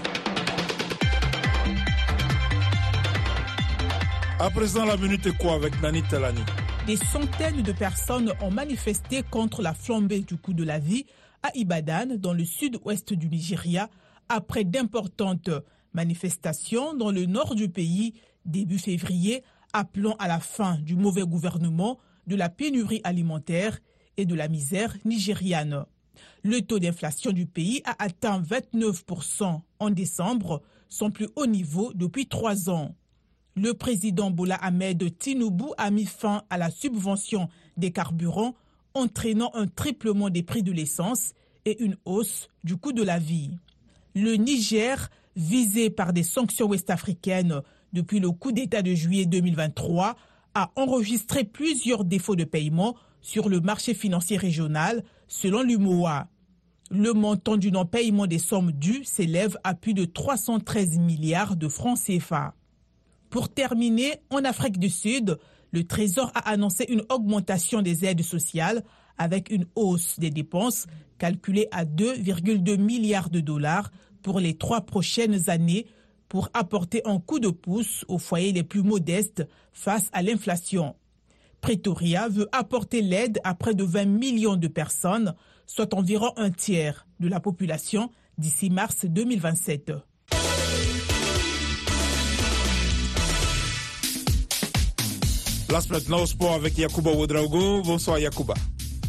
À 4.38 4.50
présent, 4.50 4.84
la 4.84 4.96
minute 4.96 5.26
est 5.26 5.38
quoi 5.38 5.54
avec 5.54 5.80
Nani 5.80 6.02
Telani 6.02 6.42
Des 6.86 6.96
centaines 6.96 7.62
de 7.62 7.70
personnes 7.70 8.32
ont 8.40 8.50
manifesté 8.50 9.22
contre 9.22 9.62
la 9.62 9.72
flambée 9.72 10.22
du 10.22 10.36
coût 10.36 10.52
de 10.52 10.64
la 10.64 10.80
vie 10.80 11.06
à 11.44 11.50
Ibadan, 11.54 12.16
dans 12.18 12.32
le 12.32 12.44
sud-ouest 12.44 13.12
du 13.12 13.28
Nigeria, 13.28 13.88
après 14.28 14.64
d'importantes 14.64 15.50
manifestations 15.92 16.94
dans 16.94 17.12
le 17.12 17.26
nord 17.26 17.54
du 17.54 17.68
pays 17.68 18.14
début 18.46 18.80
février, 18.80 19.44
appelant 19.72 20.16
à 20.18 20.26
la 20.26 20.40
fin 20.40 20.76
du 20.78 20.96
mauvais 20.96 21.22
gouvernement, 21.22 21.98
de 22.26 22.34
la 22.34 22.48
pénurie 22.48 23.00
alimentaire 23.04 23.78
et 24.16 24.26
de 24.26 24.34
la 24.34 24.48
misère 24.48 24.96
nigériane. 25.04 25.84
Le 26.42 26.62
taux 26.62 26.80
d'inflation 26.80 27.30
du 27.30 27.46
pays 27.46 27.82
a 27.84 27.94
atteint 28.02 28.42
29% 28.42 29.60
en 29.78 29.90
décembre, 29.90 30.62
son 30.88 31.12
plus 31.12 31.28
haut 31.36 31.46
niveau 31.46 31.92
depuis 31.94 32.26
trois 32.26 32.68
ans. 32.68 32.96
Le 33.54 33.74
président 33.74 34.30
Bola 34.30 34.54
Ahmed 34.56 35.18
Tinubu 35.18 35.66
a 35.76 35.90
mis 35.90 36.06
fin 36.06 36.42
à 36.48 36.56
la 36.56 36.70
subvention 36.70 37.50
des 37.76 37.90
carburants, 37.92 38.54
entraînant 38.94 39.50
un 39.54 39.66
triplement 39.66 40.30
des 40.30 40.42
prix 40.42 40.62
de 40.62 40.72
l'essence 40.72 41.34
et 41.66 41.82
une 41.82 41.96
hausse 42.06 42.48
du 42.64 42.76
coût 42.78 42.92
de 42.92 43.02
la 43.02 43.18
vie. 43.18 43.50
Le 44.14 44.36
Niger, 44.36 45.10
visé 45.36 45.90
par 45.90 46.14
des 46.14 46.22
sanctions 46.22 46.66
ouest-africaines 46.66 47.60
depuis 47.92 48.20
le 48.20 48.30
coup 48.30 48.52
d'État 48.52 48.80
de 48.80 48.94
juillet 48.94 49.26
2023, 49.26 50.16
a 50.54 50.70
enregistré 50.76 51.44
plusieurs 51.44 52.04
défauts 52.04 52.36
de 52.36 52.44
paiement 52.44 52.96
sur 53.20 53.50
le 53.50 53.60
marché 53.60 53.92
financier 53.92 54.38
régional, 54.38 55.04
selon 55.28 55.62
l'UMOA. 55.62 56.28
Le 56.90 57.12
montant 57.12 57.58
du 57.58 57.70
non-paiement 57.70 58.26
des 58.26 58.38
sommes 58.38 58.72
dues 58.72 59.04
s'élève 59.04 59.58
à 59.62 59.74
plus 59.74 59.94
de 59.94 60.06
313 60.06 60.98
milliards 60.98 61.56
de 61.56 61.68
francs 61.68 61.98
CFA. 61.98 62.54
Pour 63.32 63.48
terminer, 63.48 64.16
en 64.28 64.44
Afrique 64.44 64.78
du 64.78 64.90
Sud, 64.90 65.38
le 65.70 65.84
Trésor 65.84 66.30
a 66.34 66.50
annoncé 66.50 66.84
une 66.90 67.00
augmentation 67.08 67.80
des 67.80 68.04
aides 68.04 68.20
sociales 68.20 68.84
avec 69.16 69.50
une 69.50 69.64
hausse 69.74 70.18
des 70.18 70.28
dépenses 70.28 70.86
calculée 71.16 71.66
à 71.70 71.86
2,2 71.86 72.76
milliards 72.76 73.30
de 73.30 73.40
dollars 73.40 73.90
pour 74.20 74.38
les 74.38 74.58
trois 74.58 74.82
prochaines 74.82 75.48
années 75.48 75.86
pour 76.28 76.50
apporter 76.52 77.00
un 77.06 77.20
coup 77.20 77.40
de 77.40 77.48
pouce 77.48 78.04
aux 78.06 78.18
foyers 78.18 78.52
les 78.52 78.64
plus 78.64 78.82
modestes 78.82 79.48
face 79.72 80.10
à 80.12 80.20
l'inflation. 80.20 80.94
Pretoria 81.62 82.28
veut 82.28 82.50
apporter 82.52 83.00
l'aide 83.00 83.40
à 83.44 83.54
près 83.54 83.74
de 83.74 83.82
20 83.84 84.04
millions 84.04 84.56
de 84.56 84.68
personnes, 84.68 85.34
soit 85.66 85.94
environ 85.94 86.34
un 86.36 86.50
tiers 86.50 87.06
de 87.18 87.28
la 87.28 87.40
population 87.40 88.10
d'ici 88.36 88.68
mars 88.68 89.06
2027. 89.06 89.92
Place 95.72 95.88
maintenant 95.88 96.20
au 96.20 96.26
sport 96.26 96.52
avec 96.52 96.76
Yacouba 96.76 97.12
Ouedraogo. 97.12 97.80
Bonsoir 97.80 98.18
Yacouba. 98.18 98.52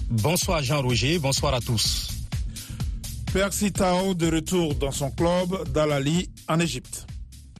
Bonsoir 0.10 0.63
Jean-Roger, 0.63 1.20
bonsoir 1.20 1.53
à 1.53 1.60
tous. 1.60 2.08
Percy 3.34 3.74
Tao 3.74 4.13
de 4.13 4.32
retour 4.32 4.74
dans 4.75 4.91
son 4.91 5.12
club 5.12 5.67
d'Alali 5.74 6.29
en 6.48 6.62
Égypte. 6.62 7.05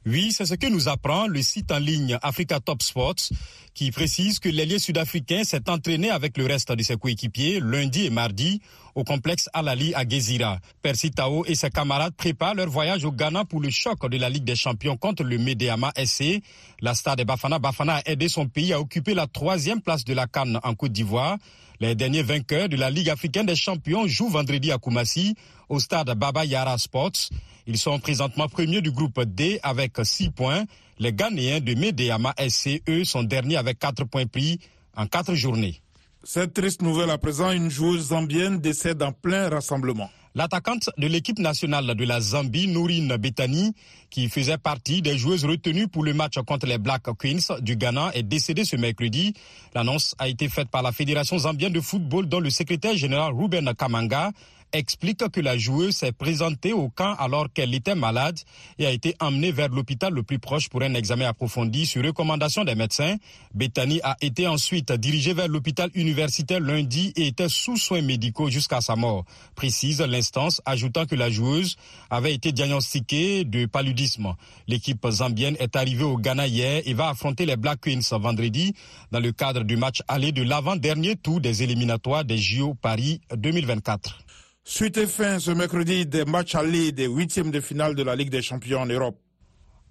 Oui, 0.06 0.32
c'est 0.32 0.46
ce 0.46 0.54
que 0.54 0.68
nous 0.68 0.88
apprend 0.88 1.26
le 1.26 1.42
site 1.42 1.70
en 1.70 1.80
ligne 1.80 2.18
Africa 2.22 2.60
Top 2.60 2.82
Sports 2.82 3.28
qui 3.74 3.90
précise 3.90 4.38
que 4.38 4.48
l'ailier 4.48 4.78
sud-africain 4.78 5.42
s'est 5.42 5.68
entraîné 5.68 6.08
avec 6.10 6.38
le 6.38 6.46
reste 6.46 6.70
de 6.72 6.82
ses 6.82 6.96
coéquipiers 6.96 7.58
lundi 7.60 8.06
et 8.06 8.10
mardi 8.10 8.60
au 8.94 9.02
complexe 9.02 9.48
Alali 9.52 9.92
à 9.94 10.08
Gezira. 10.08 10.60
Percy 10.80 11.10
Tao 11.10 11.44
et 11.46 11.56
ses 11.56 11.70
camarades 11.70 12.14
préparent 12.14 12.54
leur 12.54 12.68
voyage 12.68 13.04
au 13.04 13.10
Ghana 13.10 13.44
pour 13.44 13.60
le 13.60 13.70
choc 13.70 14.08
de 14.08 14.16
la 14.16 14.30
Ligue 14.30 14.44
des 14.44 14.54
Champions 14.54 14.96
contre 14.96 15.24
le 15.24 15.38
Medeama 15.38 15.92
SC. 15.96 16.40
La 16.80 16.94
star 16.94 17.16
de 17.16 17.24
Bafana 17.24 17.58
Bafana 17.58 17.96
a 17.96 18.02
aidé 18.10 18.28
son 18.28 18.46
pays 18.46 18.72
à 18.72 18.80
occuper 18.80 19.14
la 19.14 19.26
troisième 19.26 19.80
place 19.80 20.04
de 20.04 20.14
la 20.14 20.28
Cannes 20.28 20.60
en 20.62 20.74
Côte 20.74 20.92
d'Ivoire. 20.92 21.36
Les 21.80 21.96
derniers 21.96 22.22
vainqueurs 22.22 22.68
de 22.68 22.76
la 22.76 22.90
Ligue 22.90 23.10
africaine 23.10 23.46
des 23.46 23.56
champions 23.56 24.06
jouent 24.06 24.30
vendredi 24.30 24.70
à 24.70 24.78
Koumassi 24.78 25.34
au 25.68 25.80
stade 25.80 26.10
Baba 26.16 26.44
Yara 26.44 26.78
Sports. 26.78 27.30
Ils 27.66 27.78
sont 27.78 27.98
présentement 27.98 28.46
premiers 28.46 28.82
du 28.82 28.92
groupe 28.92 29.20
D 29.24 29.58
avec 29.62 29.92
6 30.00 30.30
points. 30.30 30.64
Les 30.98 31.12
Ghanéens 31.12 31.60
de 31.60 31.74
Medeama 31.74 32.34
SC, 32.38 32.82
eux, 32.88 33.04
sont 33.04 33.22
derniers 33.22 33.56
avec 33.56 33.78
4 33.78 34.04
points 34.04 34.26
pris 34.26 34.60
en 34.96 35.06
4 35.06 35.34
journées. 35.34 35.80
Cette 36.22 36.54
triste 36.54 36.82
nouvelle 36.82 37.10
à 37.10 37.18
présent, 37.18 37.50
une 37.50 37.70
joueuse 37.70 38.08
zambienne 38.08 38.58
décède 38.58 39.02
en 39.02 39.12
plein 39.12 39.48
rassemblement. 39.48 40.08
L'attaquante 40.36 40.90
de 40.98 41.06
l'équipe 41.06 41.38
nationale 41.38 41.94
de 41.94 42.04
la 42.04 42.20
Zambie, 42.20 42.66
Nourine 42.66 43.16
Betani, 43.16 43.72
qui 44.10 44.28
faisait 44.28 44.58
partie 44.58 45.00
des 45.00 45.16
joueuses 45.16 45.44
retenues 45.44 45.86
pour 45.86 46.02
le 46.02 46.12
match 46.12 46.34
contre 46.46 46.66
les 46.66 46.78
Black 46.78 47.02
Queens 47.18 47.60
du 47.60 47.76
Ghana, 47.76 48.10
est 48.14 48.24
décédée 48.24 48.64
ce 48.64 48.74
mercredi. 48.74 49.34
L'annonce 49.74 50.16
a 50.18 50.28
été 50.28 50.48
faite 50.48 50.70
par 50.70 50.82
la 50.82 50.90
Fédération 50.90 51.38
zambienne 51.38 51.72
de 51.72 51.80
football 51.80 52.26
dont 52.26 52.40
le 52.40 52.50
secrétaire 52.50 52.96
général 52.96 53.32
Ruben 53.32 53.72
Kamanga 53.74 54.32
explique 54.74 55.28
que 55.28 55.40
la 55.40 55.56
joueuse 55.56 55.94
s'est 55.96 56.12
présentée 56.12 56.72
au 56.72 56.88
camp 56.88 57.14
alors 57.18 57.46
qu'elle 57.52 57.74
était 57.74 57.94
malade 57.94 58.38
et 58.78 58.86
a 58.86 58.90
été 58.90 59.14
emmenée 59.20 59.52
vers 59.52 59.68
l'hôpital 59.68 60.12
le 60.12 60.22
plus 60.22 60.38
proche 60.38 60.68
pour 60.68 60.82
un 60.82 60.94
examen 60.94 61.26
approfondi 61.26 61.86
sur 61.86 62.04
recommandation 62.04 62.64
des 62.64 62.74
médecins. 62.74 63.16
Bethany 63.54 64.00
a 64.02 64.16
été 64.20 64.46
ensuite 64.46 64.92
dirigée 64.92 65.32
vers 65.32 65.48
l'hôpital 65.48 65.90
universitaire 65.94 66.60
lundi 66.60 67.12
et 67.16 67.28
était 67.28 67.48
sous 67.48 67.76
soins 67.76 68.02
médicaux 68.02 68.50
jusqu'à 68.50 68.80
sa 68.80 68.96
mort, 68.96 69.24
précise 69.54 70.00
l'instance, 70.00 70.60
ajoutant 70.64 71.06
que 71.06 71.14
la 71.14 71.30
joueuse 71.30 71.76
avait 72.10 72.34
été 72.34 72.50
diagnostiquée 72.52 73.44
de 73.44 73.66
paludisme. 73.66 74.34
L'équipe 74.66 75.06
zambienne 75.08 75.56
est 75.60 75.76
arrivée 75.76 76.04
au 76.04 76.18
Ghana 76.18 76.48
hier 76.48 76.82
et 76.84 76.94
va 76.94 77.10
affronter 77.10 77.46
les 77.46 77.56
Black 77.56 77.80
Queens 77.82 78.18
vendredi 78.18 78.74
dans 79.12 79.20
le 79.20 79.30
cadre 79.30 79.62
du 79.62 79.76
match 79.76 80.02
aller 80.08 80.32
de 80.32 80.42
l'avant-dernier 80.42 81.16
tour 81.16 81.40
des 81.40 81.62
éliminatoires 81.62 82.24
des 82.24 82.38
JO 82.38 82.74
Paris 82.74 83.20
2024. 83.36 84.23
Suite 84.66 84.96
et 84.96 85.06
fin 85.06 85.38
ce 85.38 85.50
mercredi 85.50 86.06
des 86.06 86.24
matchs 86.24 86.54
allés 86.54 86.90
des 86.90 87.06
huitièmes 87.06 87.50
de 87.50 87.60
finale 87.60 87.94
de 87.94 88.02
la 88.02 88.16
Ligue 88.16 88.30
des 88.30 88.40
Champions 88.40 88.80
en 88.80 88.86
Europe. 88.86 89.18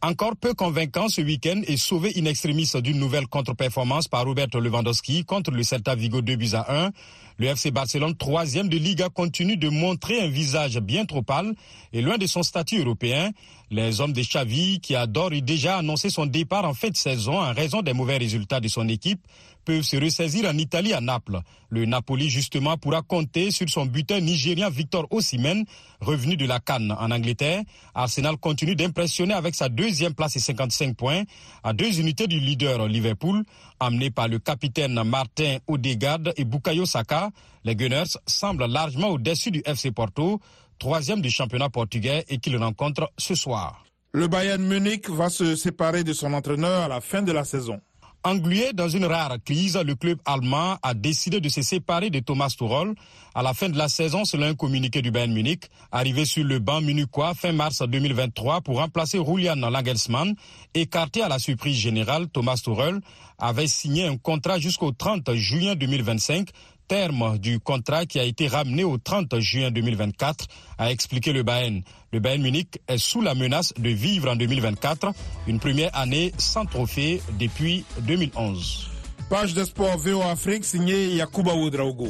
Encore 0.01 0.35
peu 0.35 0.55
convaincant 0.55 1.09
ce 1.09 1.21
week-end 1.21 1.61
et 1.67 1.77
sauvé 1.77 2.11
in 2.17 2.25
extremis 2.25 2.67
d'une 2.81 2.97
nouvelle 2.97 3.27
contre-performance 3.27 4.07
par 4.07 4.25
Roberto 4.25 4.59
Lewandowski 4.59 5.25
contre 5.25 5.51
le 5.51 5.61
Celta 5.61 5.93
Vigo 5.93 6.21
2 6.21 6.35
buts 6.35 6.49
à 6.53 6.85
1. 6.85 6.89
Le 7.37 7.47
FC 7.47 7.69
Barcelone, 7.69 8.17
troisième 8.17 8.67
de 8.67 8.77
Liga, 8.77 9.09
continue 9.09 9.57
de 9.57 9.69
montrer 9.69 10.19
un 10.21 10.27
visage 10.27 10.79
bien 10.79 11.05
trop 11.05 11.21
pâle 11.21 11.53
et 11.93 12.01
loin 12.01 12.17
de 12.17 12.25
son 12.25 12.41
statut 12.41 12.79
européen. 12.79 13.29
Les 13.73 14.01
hommes 14.01 14.13
de 14.13 14.21
Xavi, 14.21 14.79
qui 14.79 14.95
adorent 14.95 15.31
déjà 15.31 15.79
annoncé 15.79 16.11
son 16.11 16.27
départ 16.27 16.63
en 16.63 16.75
fin 16.75 16.89
de 16.89 16.95
saison 16.95 17.41
en 17.41 17.53
raison 17.53 17.81
des 17.81 17.93
mauvais 17.93 18.17
résultats 18.17 18.59
de 18.59 18.67
son 18.67 18.87
équipe, 18.87 19.25
peuvent 19.65 19.81
se 19.81 19.97
ressaisir 19.97 20.47
en 20.47 20.55
Italie 20.59 20.93
à 20.93 21.01
Naples. 21.01 21.39
Le 21.69 21.85
Napoli, 21.85 22.29
justement, 22.29 22.77
pourra 22.77 23.01
compter 23.01 23.49
sur 23.49 23.67
son 23.67 23.87
buteur 23.87 24.21
nigérien 24.21 24.69
Victor 24.69 25.07
Osimhen, 25.09 25.65
revenu 26.01 26.37
de 26.37 26.45
la 26.45 26.59
Cannes 26.59 26.91
en 26.91 27.09
Angleterre. 27.09 27.63
Arsenal 27.95 28.37
continue 28.37 28.75
d'impressionner 28.75 29.33
avec 29.33 29.55
sa 29.55 29.69
deuxième 29.69 30.13
place 30.13 30.35
et 30.35 30.39
55 30.39 30.95
points, 30.95 31.23
à 31.63 31.73
deux 31.73 31.99
unités 31.99 32.27
du 32.27 32.39
leader 32.39 32.87
Liverpool, 32.87 33.43
amené 33.79 34.11
par 34.11 34.27
le 34.27 34.37
capitaine 34.37 35.01
Martin 35.03 35.57
Odegaard 35.65 36.19
et 36.37 36.45
Bukayo 36.45 36.85
Saka. 36.85 37.31
Les 37.63 37.75
Gunners 37.75 38.19
semblent 38.27 38.65
largement 38.67 39.07
au-dessus 39.07 39.49
du 39.49 39.63
FC 39.65 39.89
Porto, 39.91 40.39
troisième 40.79 41.21
du 41.21 41.29
championnat 41.29 41.69
portugais 41.69 42.25
et 42.29 42.37
qu'il 42.37 42.57
rencontre 42.57 43.11
ce 43.17 43.35
soir. 43.35 43.83
Le 44.13 44.27
Bayern 44.27 44.63
Munich 44.63 45.09
va 45.09 45.29
se 45.29 45.55
séparer 45.55 46.03
de 46.03 46.13
son 46.13 46.33
entraîneur 46.33 46.83
à 46.83 46.87
la 46.87 47.01
fin 47.01 47.21
de 47.21 47.31
la 47.31 47.43
saison. 47.43 47.81
Englué 48.25 48.71
dans 48.71 48.87
une 48.87 49.03
rare 49.03 49.35
crise, 49.43 49.75
le 49.75 49.95
club 49.95 50.17
allemand 50.23 50.77
a 50.81 50.93
décidé 50.93 51.41
de 51.41 51.49
se 51.49 51.61
séparer 51.61 52.09
de 52.09 52.19
Thomas 52.19 52.55
Tuchel 52.57 52.93
à 53.35 53.43
la 53.43 53.53
fin 53.53 53.67
de 53.67 53.77
la 53.77 53.89
saison 53.89 54.23
selon 54.23 54.45
un 54.45 54.55
communiqué 54.55 55.01
du 55.01 55.11
Bayern 55.11 55.33
Munich. 55.33 55.65
Arrivé 55.91 56.23
sur 56.23 56.45
le 56.45 56.59
banc 56.59 56.79
munichois 56.79 57.33
fin 57.33 57.51
mars 57.51 57.81
2023 57.81 58.61
pour 58.61 58.77
remplacer 58.77 59.19
Julian 59.21 59.57
Nagelsmann, 59.57 60.35
écarté 60.73 61.21
à 61.21 61.27
la 61.27 61.37
surprise 61.37 61.75
générale, 61.75 62.29
Thomas 62.29 62.61
Tuchel 62.63 63.01
avait 63.39 63.67
signé 63.67 64.07
un 64.07 64.15
contrat 64.15 64.57
jusqu'au 64.57 64.93
30 64.93 65.33
juin 65.33 65.75
2025 65.75 66.47
terme 66.87 67.37
du 67.37 67.59
contrat 67.59 68.05
qui 68.05 68.19
a 68.19 68.23
été 68.23 68.47
ramené 68.47 68.83
au 68.83 68.97
30 68.97 69.39
juin 69.39 69.71
2024, 69.71 70.45
a 70.77 70.91
expliqué 70.91 71.33
le 71.33 71.43
Bayern. 71.43 71.81
Le 72.11 72.19
Bayern 72.19 72.41
Munich 72.41 72.79
est 72.87 72.97
sous 72.97 73.21
la 73.21 73.35
menace 73.35 73.73
de 73.77 73.89
vivre 73.89 74.29
en 74.31 74.35
2024 74.35 75.11
une 75.47 75.59
première 75.59 75.95
année 75.95 76.31
sans 76.37 76.65
trophée 76.65 77.21
depuis 77.39 77.85
2011. 78.01 78.89
Page 79.29 79.53
de 79.53 79.63
sport 79.63 79.97
VO 79.97 80.21
Afrique 80.21 80.65
signé 80.65 81.15
Yakuba 81.15 81.53
Oudraogo. 81.55 82.09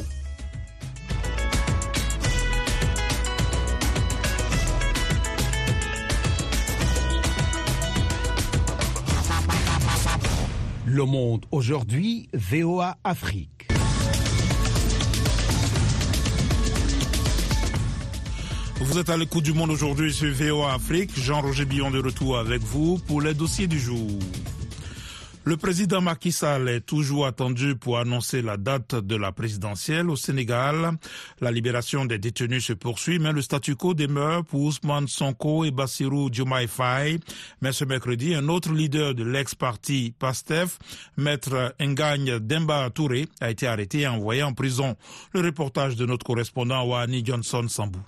Le 10.86 11.04
Monde 11.06 11.44
aujourd'hui, 11.50 12.28
VOA 12.34 12.96
Afrique. 13.02 13.53
Vous 18.94 19.00
êtes 19.00 19.10
à 19.10 19.16
l'écoute 19.16 19.42
du 19.42 19.52
monde 19.52 19.72
aujourd'hui 19.72 20.12
sur 20.12 20.32
VOA 20.32 20.72
Afrique. 20.72 21.18
Jean-Roger 21.18 21.64
Billon 21.64 21.90
de 21.90 22.00
retour 22.00 22.38
avec 22.38 22.62
vous 22.62 23.00
pour 23.08 23.20
les 23.20 23.34
dossiers 23.34 23.66
du 23.66 23.80
jour. 23.80 24.08
Le 25.42 25.56
président 25.56 26.00
Macky 26.00 26.30
Sall 26.30 26.68
est 26.68 26.82
toujours 26.82 27.26
attendu 27.26 27.74
pour 27.74 27.98
annoncer 27.98 28.40
la 28.40 28.56
date 28.56 28.94
de 28.94 29.16
la 29.16 29.32
présidentielle 29.32 30.08
au 30.10 30.14
Sénégal. 30.14 30.92
La 31.40 31.50
libération 31.50 32.04
des 32.04 32.18
détenus 32.18 32.66
se 32.66 32.72
poursuit, 32.72 33.18
mais 33.18 33.32
le 33.32 33.42
statu 33.42 33.74
quo 33.74 33.94
demeure 33.94 34.44
pour 34.44 34.60
Ousmane 34.60 35.08
Sonko 35.08 35.64
et 35.64 35.72
Bassirou 35.72 36.30
Diomaye. 36.30 36.68
Mais 37.62 37.72
ce 37.72 37.84
mercredi, 37.84 38.32
un 38.36 38.48
autre 38.48 38.70
leader 38.72 39.12
de 39.16 39.24
l'ex-parti 39.24 40.14
PASTEF, 40.20 40.78
maître 41.16 41.74
Ngagne 41.80 42.38
Demba 42.38 42.88
Touré, 42.90 43.26
a 43.40 43.50
été 43.50 43.66
arrêté 43.66 44.02
et 44.02 44.06
envoyé 44.06 44.44
en 44.44 44.52
prison. 44.52 44.94
Le 45.32 45.40
reportage 45.40 45.96
de 45.96 46.06
notre 46.06 46.24
correspondant 46.24 46.84
Wani 46.84 47.24
Johnson 47.26 47.66
Sambou. 47.66 47.98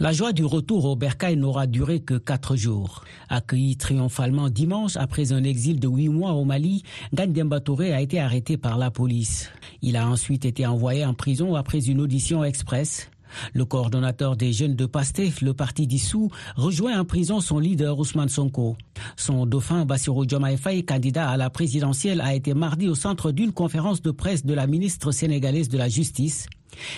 La 0.00 0.12
joie 0.12 0.32
du 0.32 0.44
retour 0.44 0.84
au 0.84 0.94
Bercail 0.94 1.36
n'aura 1.36 1.66
duré 1.66 1.98
que 1.98 2.14
quatre 2.14 2.54
jours. 2.54 3.02
Accueilli 3.28 3.76
triomphalement 3.76 4.48
dimanche 4.48 4.96
après 4.96 5.32
un 5.32 5.42
exil 5.42 5.80
de 5.80 5.88
huit 5.88 6.08
mois 6.08 6.34
au 6.34 6.44
Mali, 6.44 6.84
Gandemba 7.12 7.58
Touré 7.58 7.92
a 7.92 8.00
été 8.00 8.20
arrêté 8.20 8.56
par 8.56 8.78
la 8.78 8.92
police. 8.92 9.50
Il 9.82 9.96
a 9.96 10.08
ensuite 10.08 10.44
été 10.44 10.64
envoyé 10.66 11.04
en 11.04 11.14
prison 11.14 11.56
après 11.56 11.88
une 11.88 12.00
audition 12.00 12.44
express. 12.44 13.10
Le 13.54 13.64
coordonnateur 13.64 14.36
des 14.36 14.52
jeunes 14.52 14.76
de 14.76 14.86
PASTEF, 14.86 15.40
le 15.42 15.54
parti 15.54 15.86
dissous, 15.86 16.30
rejoint 16.56 16.98
en 16.98 17.04
prison 17.04 17.40
son 17.40 17.58
leader 17.58 17.98
Ousmane 17.98 18.28
Sonko. 18.28 18.76
Son 19.16 19.46
dauphin 19.46 19.84
Bassirou 19.84 20.26
Diomaye 20.26 20.56
Faye, 20.56 20.84
candidat 20.84 21.28
à 21.28 21.36
la 21.36 21.50
présidentielle, 21.50 22.20
a 22.20 22.34
été 22.34 22.54
mardi 22.54 22.88
au 22.88 22.94
centre 22.94 23.32
d'une 23.32 23.52
conférence 23.52 24.02
de 24.02 24.10
presse 24.10 24.44
de 24.44 24.54
la 24.54 24.66
ministre 24.66 25.12
sénégalaise 25.12 25.68
de 25.68 25.78
la 25.78 25.88
Justice. 25.88 26.46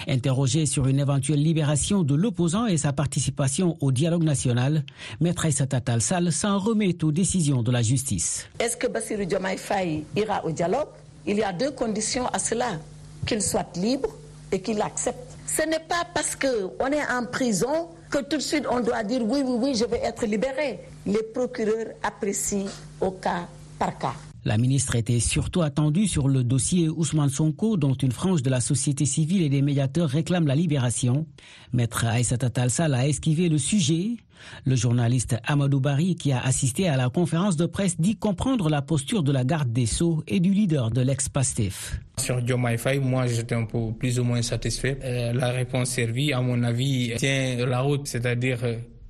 Interrogé 0.09 0.67
sur 0.67 0.87
une 0.89 0.99
éventuelle 0.99 1.43
libération 1.43 2.03
de 2.03 2.15
l'opposant 2.15 2.67
et 2.67 2.77
sa 2.77 2.93
participation 2.93 3.77
au 3.81 3.93
dialogue 3.93 4.25
national, 4.25 4.85
Maître 5.21 5.47
Aïssata 5.47 5.81
Sall 6.01 6.33
s'en 6.33 6.59
remet 6.59 7.03
aux 7.05 7.13
décisions 7.13 7.63
de 7.63 7.71
la 7.71 7.83
justice. 7.83 8.49
Est-ce 8.59 8.77
que 8.77 8.87
Bassirou 8.89 9.25
Diomaye 9.25 9.59
Faye 9.59 10.05
ira 10.17 10.45
au 10.45 10.51
dialogue? 10.51 10.89
Il 11.27 11.37
y 11.37 11.43
a 11.43 11.53
deux 11.53 11.71
conditions 11.71 12.27
à 12.29 12.39
cela. 12.39 12.79
Qu'il 13.27 13.43
soit 13.43 13.77
libre 13.77 14.09
et 14.51 14.61
qu'il 14.61 14.81
accepte. 14.81 15.30
Ce 15.57 15.63
n'est 15.63 15.81
pas 15.81 16.05
parce 16.15 16.37
qu'on 16.37 16.93
est 16.93 17.07
en 17.11 17.27
prison 17.27 17.89
que 18.11 18.19
tout 18.19 18.37
de 18.37 18.43
suite 18.43 18.67
on 18.71 18.81
doit 18.81 19.03
dire 19.03 19.23
oui, 19.23 19.43
oui, 19.45 19.57
oui, 19.59 19.75
je 19.75 19.85
vais 19.85 20.01
être 20.05 20.25
libéré. 20.25 20.81
Les 21.07 21.23
procureurs 21.23 21.89
apprécient 22.03 22.67
au 23.01 23.11
cas 23.13 23.49
par 23.79 23.99
cas. 23.99 24.30
La 24.45 24.57
ministre 24.57 24.97
était 24.97 25.21
surtout 25.21 25.61
attendue 25.61 26.07
sur 26.07 26.27
le 26.27 26.43
dossier 26.43 26.89
Ousmane 26.89 27.29
Sonko, 27.29 27.77
dont 27.77 27.93
une 27.95 28.13
frange 28.13 28.43
de 28.43 28.49
la 28.49 28.61
société 28.61 29.05
civile 29.05 29.43
et 29.43 29.51
des 29.51 29.61
médiateurs 29.61 30.09
réclament 30.09 30.47
la 30.47 30.55
libération. 30.55 31.27
Maître 31.75 32.07
Aïssata 32.07 32.49
Talsal 32.49 32.95
a 32.95 33.07
esquivé 33.07 33.51
le 33.51 33.59
sujet. 33.59 34.17
Le 34.65 34.75
journaliste 34.75 35.37
Amadou 35.45 35.81
Bari, 35.81 36.17
qui 36.17 36.33
a 36.33 36.41
assisté 36.41 36.89
à 36.89 36.97
la 36.97 37.11
conférence 37.11 37.57
de 37.59 37.67
presse, 37.67 38.01
dit 38.01 38.17
comprendre 38.17 38.71
la 38.71 38.81
posture 38.81 39.23
de 39.23 39.33
la 39.33 39.45
garde 39.45 39.71
des 39.71 39.85
Sceaux 39.85 40.25
et 40.27 40.41
du 40.41 40.55
leader 40.55 40.91
de 40.91 41.03
l'ex-PASTEF. 41.03 42.01
Sur 42.19 42.41
Diomaye 42.41 42.79
moi 43.03 43.27
j'étais 43.27 43.55
un 43.55 43.67
peu 43.67 43.93
plus 43.93 44.19
ou 44.19 44.25
moins 44.25 44.41
satisfait. 44.41 44.99
Euh, 45.05 45.35
la 45.35 45.51
réponse 45.51 45.91
servie, 45.91 46.33
à 46.33 46.41
mon 46.41 46.63
avis, 46.63 47.13
tient 47.19 47.67
la 47.67 47.81
route, 47.81 48.07
c'est-à-dire 48.07 48.61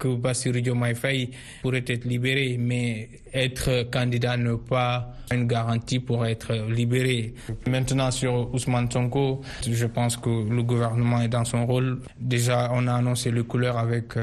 que 0.00 0.08
Bassirou 0.16 0.60
Diomaye 0.60 0.96
Faye 0.96 1.30
pourrait 1.62 1.84
être 1.86 2.04
libéré, 2.04 2.56
mais 2.58 3.08
être 3.32 3.88
candidat 3.90 4.36
n'est 4.36 4.56
pas 4.68 5.12
une 5.30 5.46
garantie 5.46 6.00
pour 6.00 6.26
être 6.26 6.52
libéré. 6.68 7.34
Maintenant 7.68 8.10
sur 8.10 8.52
Ousmane 8.52 8.90
Sonko, 8.90 9.42
je 9.64 9.86
pense 9.86 10.16
que 10.16 10.30
le 10.50 10.62
gouvernement 10.64 11.20
est 11.20 11.28
dans 11.28 11.44
son 11.44 11.66
rôle. 11.66 12.00
Déjà, 12.18 12.70
on 12.72 12.88
a 12.88 12.94
annoncé 12.94 13.30
les 13.30 13.44
couleurs 13.44 13.78
avec 13.78 14.14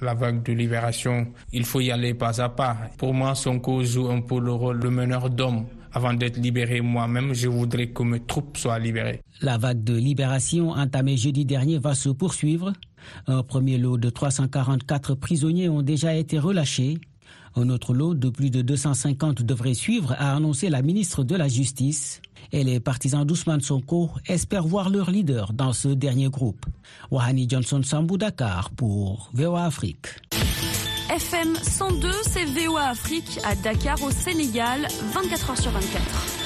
la 0.00 0.14
vague 0.14 0.42
de 0.42 0.52
libération. 0.52 1.26
Il 1.52 1.64
faut 1.64 1.80
y 1.80 1.90
aller 1.90 2.14
pas 2.14 2.40
à 2.40 2.48
pas. 2.48 2.76
Pour 2.98 3.14
moi, 3.14 3.34
Sonko 3.34 3.84
joue 3.84 4.08
un 4.10 4.20
peu 4.22 4.40
le 4.40 4.52
rôle 4.52 4.80
de 4.80 4.88
meneur 4.88 5.30
d'homme. 5.30 5.66
Avant 5.92 6.12
d'être 6.12 6.36
libéré 6.36 6.82
moi-même, 6.82 7.32
je 7.32 7.48
voudrais 7.48 7.86
que 7.86 8.02
mes 8.02 8.20
troupes 8.20 8.58
soient 8.58 8.78
libérées. 8.78 9.22
La 9.40 9.56
vague 9.56 9.82
de 9.82 9.94
libération 9.94 10.70
entamée 10.70 11.16
jeudi 11.16 11.46
dernier 11.46 11.78
va 11.78 11.94
se 11.94 12.10
poursuivre. 12.10 12.72
Un 13.26 13.42
premier 13.42 13.78
lot 13.78 13.96
de 13.98 14.10
344 14.10 15.14
prisonniers 15.14 15.68
ont 15.68 15.82
déjà 15.82 16.14
été 16.14 16.38
relâchés. 16.38 16.98
Un 17.56 17.70
autre 17.70 17.94
lot 17.94 18.14
de 18.14 18.28
plus 18.28 18.50
de 18.50 18.60
250 18.60 19.42
devrait 19.42 19.74
suivre, 19.74 20.14
a 20.18 20.36
annoncé 20.36 20.68
la 20.68 20.82
ministre 20.82 21.24
de 21.24 21.34
la 21.34 21.48
Justice. 21.48 22.20
Et 22.52 22.64
les 22.64 22.80
partisans 22.80 23.24
d'Ousmane 23.24 23.60
Sonko 23.60 24.10
espèrent 24.26 24.66
voir 24.66 24.90
leur 24.90 25.10
leader 25.10 25.52
dans 25.52 25.72
ce 25.72 25.88
dernier 25.88 26.28
groupe. 26.28 26.66
Wahani 27.10 27.48
Johnson 27.48 27.82
Sambou 27.82 28.18
Dakar 28.18 28.70
pour 28.70 29.30
VOA 29.32 29.64
Afrique. 29.64 30.06
FM 31.08 31.56
102, 31.56 32.10
c'est 32.24 32.44
VOA 32.44 32.88
Afrique 32.88 33.40
à 33.44 33.54
Dakar 33.54 34.02
au 34.02 34.10
Sénégal, 34.10 34.86
24 35.14 35.50
heures 35.50 35.58
sur 35.58 35.70
24. 35.70 36.45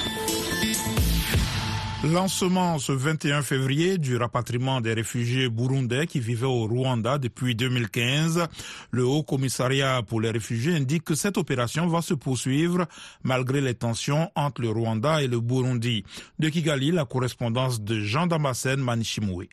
Lancement 2.02 2.78
ce 2.78 2.92
21 2.92 3.42
février 3.42 3.98
du 3.98 4.16
rapatriement 4.16 4.80
des 4.80 4.94
réfugiés 4.94 5.50
burundais 5.50 6.06
qui 6.06 6.18
vivaient 6.18 6.46
au 6.46 6.66
Rwanda 6.66 7.18
depuis 7.18 7.54
2015. 7.54 8.46
Le 8.90 9.04
Haut 9.04 9.22
Commissariat 9.22 10.00
pour 10.02 10.22
les 10.22 10.30
réfugiés 10.30 10.74
indique 10.74 11.04
que 11.04 11.14
cette 11.14 11.36
opération 11.36 11.86
va 11.88 12.00
se 12.00 12.14
poursuivre 12.14 12.86
malgré 13.22 13.60
les 13.60 13.74
tensions 13.74 14.30
entre 14.34 14.62
le 14.62 14.70
Rwanda 14.70 15.22
et 15.22 15.26
le 15.26 15.40
Burundi. 15.40 16.04
De 16.38 16.48
Kigali, 16.48 16.90
la 16.90 17.04
correspondance 17.04 17.82
de 17.82 18.00
Jean 18.00 18.26
Damascène 18.26 18.80
Manichimoué. 18.80 19.50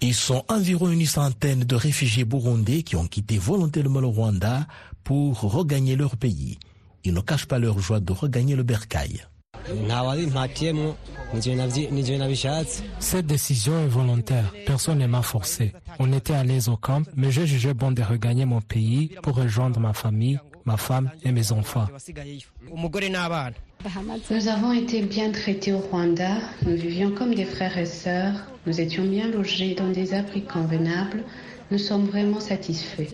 Ils 0.00 0.14
sont 0.14 0.44
environ 0.48 0.90
une 0.92 1.06
centaine 1.06 1.64
de 1.64 1.74
réfugiés 1.74 2.24
burundais 2.24 2.84
qui 2.84 2.94
ont 2.94 3.08
quitté 3.08 3.36
volontairement 3.36 3.98
le 4.00 4.06
Rwanda 4.06 4.68
pour 5.02 5.40
regagner 5.40 5.96
leur 5.96 6.16
pays. 6.16 6.60
Ils 7.02 7.14
ne 7.14 7.20
cachent 7.20 7.46
pas 7.46 7.58
leur 7.58 7.80
joie 7.80 7.98
de 7.98 8.12
regagner 8.12 8.54
le 8.54 8.62
bercail. 8.62 9.26
Cette 13.00 13.26
décision 13.26 13.72
est 13.84 13.86
volontaire. 13.88 14.52
Personne 14.66 14.98
ne 14.98 15.06
m'a 15.06 15.22
forcé. 15.22 15.72
On 15.98 16.12
était 16.12 16.34
à 16.34 16.44
l'aise 16.44 16.68
au 16.68 16.76
camp, 16.76 17.02
mais 17.16 17.30
j'ai 17.30 17.46
jugé 17.46 17.74
bon 17.74 17.92
de 17.92 18.02
regagner 18.02 18.44
mon 18.44 18.60
pays 18.60 19.12
pour 19.22 19.36
rejoindre 19.36 19.78
ma 19.80 19.92
famille, 19.92 20.38
ma 20.64 20.76
femme 20.76 21.10
et 21.24 21.32
mes 21.32 21.52
enfants. 21.52 21.86
Nous 24.30 24.48
avons 24.48 24.72
été 24.72 25.02
bien 25.02 25.30
traités 25.30 25.72
au 25.72 25.78
Rwanda. 25.78 26.38
Nous 26.66 26.74
vivions 26.76 27.12
comme 27.12 27.34
des 27.34 27.44
frères 27.44 27.78
et 27.78 27.86
sœurs. 27.86 28.34
Nous 28.66 28.80
étions 28.80 29.04
bien 29.04 29.28
logés 29.28 29.74
dans 29.74 29.88
des 29.90 30.14
abris 30.14 30.44
convenables. 30.44 31.22
Nous 31.70 31.78
sommes 31.78 32.06
vraiment 32.06 32.40
satisfaits. 32.40 33.08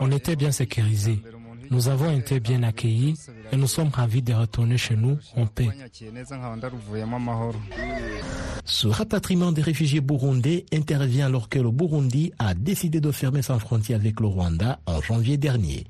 On 0.00 0.10
était 0.12 0.36
bien 0.36 0.52
sécurisés. 0.52 1.18
Nous 1.70 1.88
avons 1.88 2.10
été 2.10 2.40
bien 2.40 2.64
accueillis 2.64 3.14
et 3.52 3.56
nous 3.56 3.68
sommes 3.68 3.90
ravis 3.90 4.22
de 4.22 4.32
retourner 4.32 4.76
chez 4.76 4.96
nous 4.96 5.18
en 5.36 5.46
paix. 5.46 5.68
Ce 8.64 8.86
rapatriement 8.88 9.52
des 9.52 9.62
réfugiés 9.62 10.00
burundais 10.00 10.66
intervient 10.72 11.26
alors 11.26 11.48
que 11.48 11.60
le 11.60 11.70
Burundi 11.70 12.32
a 12.40 12.54
décidé 12.54 13.00
de 13.00 13.12
fermer 13.12 13.42
sa 13.42 13.58
frontière 13.58 14.00
avec 14.00 14.18
le 14.18 14.26
Rwanda 14.26 14.80
en 14.86 15.00
janvier 15.00 15.36
dernier. 15.36 15.86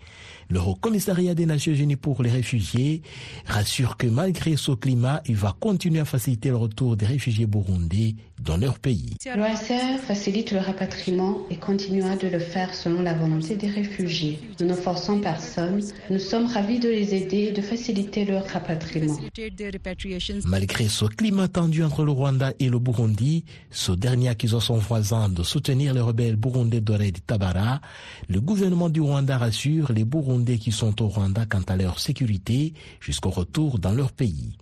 Le 0.51 0.61
Haut 0.61 0.75
Commissariat 0.75 1.35
des 1.37 1.47
Nations 1.47 1.73
Unies 1.73 1.95
pour 1.95 2.25
les 2.25 2.31
réfugiés 2.31 3.03
rassure 3.47 3.97
que 3.97 4.09
malgré 4.09 4.57
ce 4.57 4.73
climat, 4.73 5.23
il 5.27 5.37
va 5.37 5.55
continuer 5.61 6.01
à 6.01 6.05
faciliter 6.05 6.49
le 6.49 6.57
retour 6.57 6.97
des 6.97 7.07
réfugiés 7.07 7.47
burundais 7.47 8.17
dans 8.45 8.57
leur 8.57 8.81
pays. 8.81 9.15
L'OACR 9.37 10.01
facilite 10.05 10.51
le 10.51 10.59
rapatriement 10.59 11.39
et 11.51 11.57
continuera 11.57 12.17
de 12.17 12.27
le 12.27 12.41
faire 12.41 12.75
selon 12.75 13.03
la 13.03 13.15
volonté 13.15 13.55
des 13.55 13.69
réfugiés. 13.69 14.41
Nous 14.59 14.67
ne 14.67 14.75
forçons 14.75 15.21
personne. 15.21 15.83
Nous 16.09 16.19
sommes 16.19 16.47
ravis 16.47 16.81
de 16.81 16.89
les 16.89 17.15
aider 17.15 17.49
et 17.51 17.53
de 17.53 17.61
faciliter 17.63 18.25
leur 18.25 18.45
rapatriement. 18.47 19.19
Malgré 20.47 20.89
ce 20.89 21.05
climat 21.05 21.47
tendu 21.47 21.85
entre 21.85 22.05
le 22.05 22.11
Rwanda 22.11 22.53
et 22.59 22.69
le 22.69 22.81
Burundi, 22.81 23.45
ce 23.71 23.93
dernier 23.93 24.31
accusant 24.31 24.61
son 24.61 24.79
voisin 24.79 25.29
de 25.29 25.45
soutenir 25.45 25.95
les 25.95 26.01
rebelles 26.01 26.37
burundais 26.37 26.81
d'Ored 26.81 27.19
Tabara, 27.25 27.81
le 28.29 28.41
gouvernement 28.41 28.89
du 28.89 29.01
Rwanda 29.01 29.39
rassure 29.39 29.93
les 29.93 30.05
Burundais 30.05 30.40
qui 30.45 30.73
sont 30.73 31.03
au 31.03 31.09
Rwanda 31.09 31.47
quant 31.47 31.63
à 31.69 31.77
leur 31.77 31.99
sécurité 31.99 32.75
jusqu'au 33.01 33.31
retour 33.31 33.79
dans 33.79 33.93
leur 33.93 34.13
pays. 34.13 34.57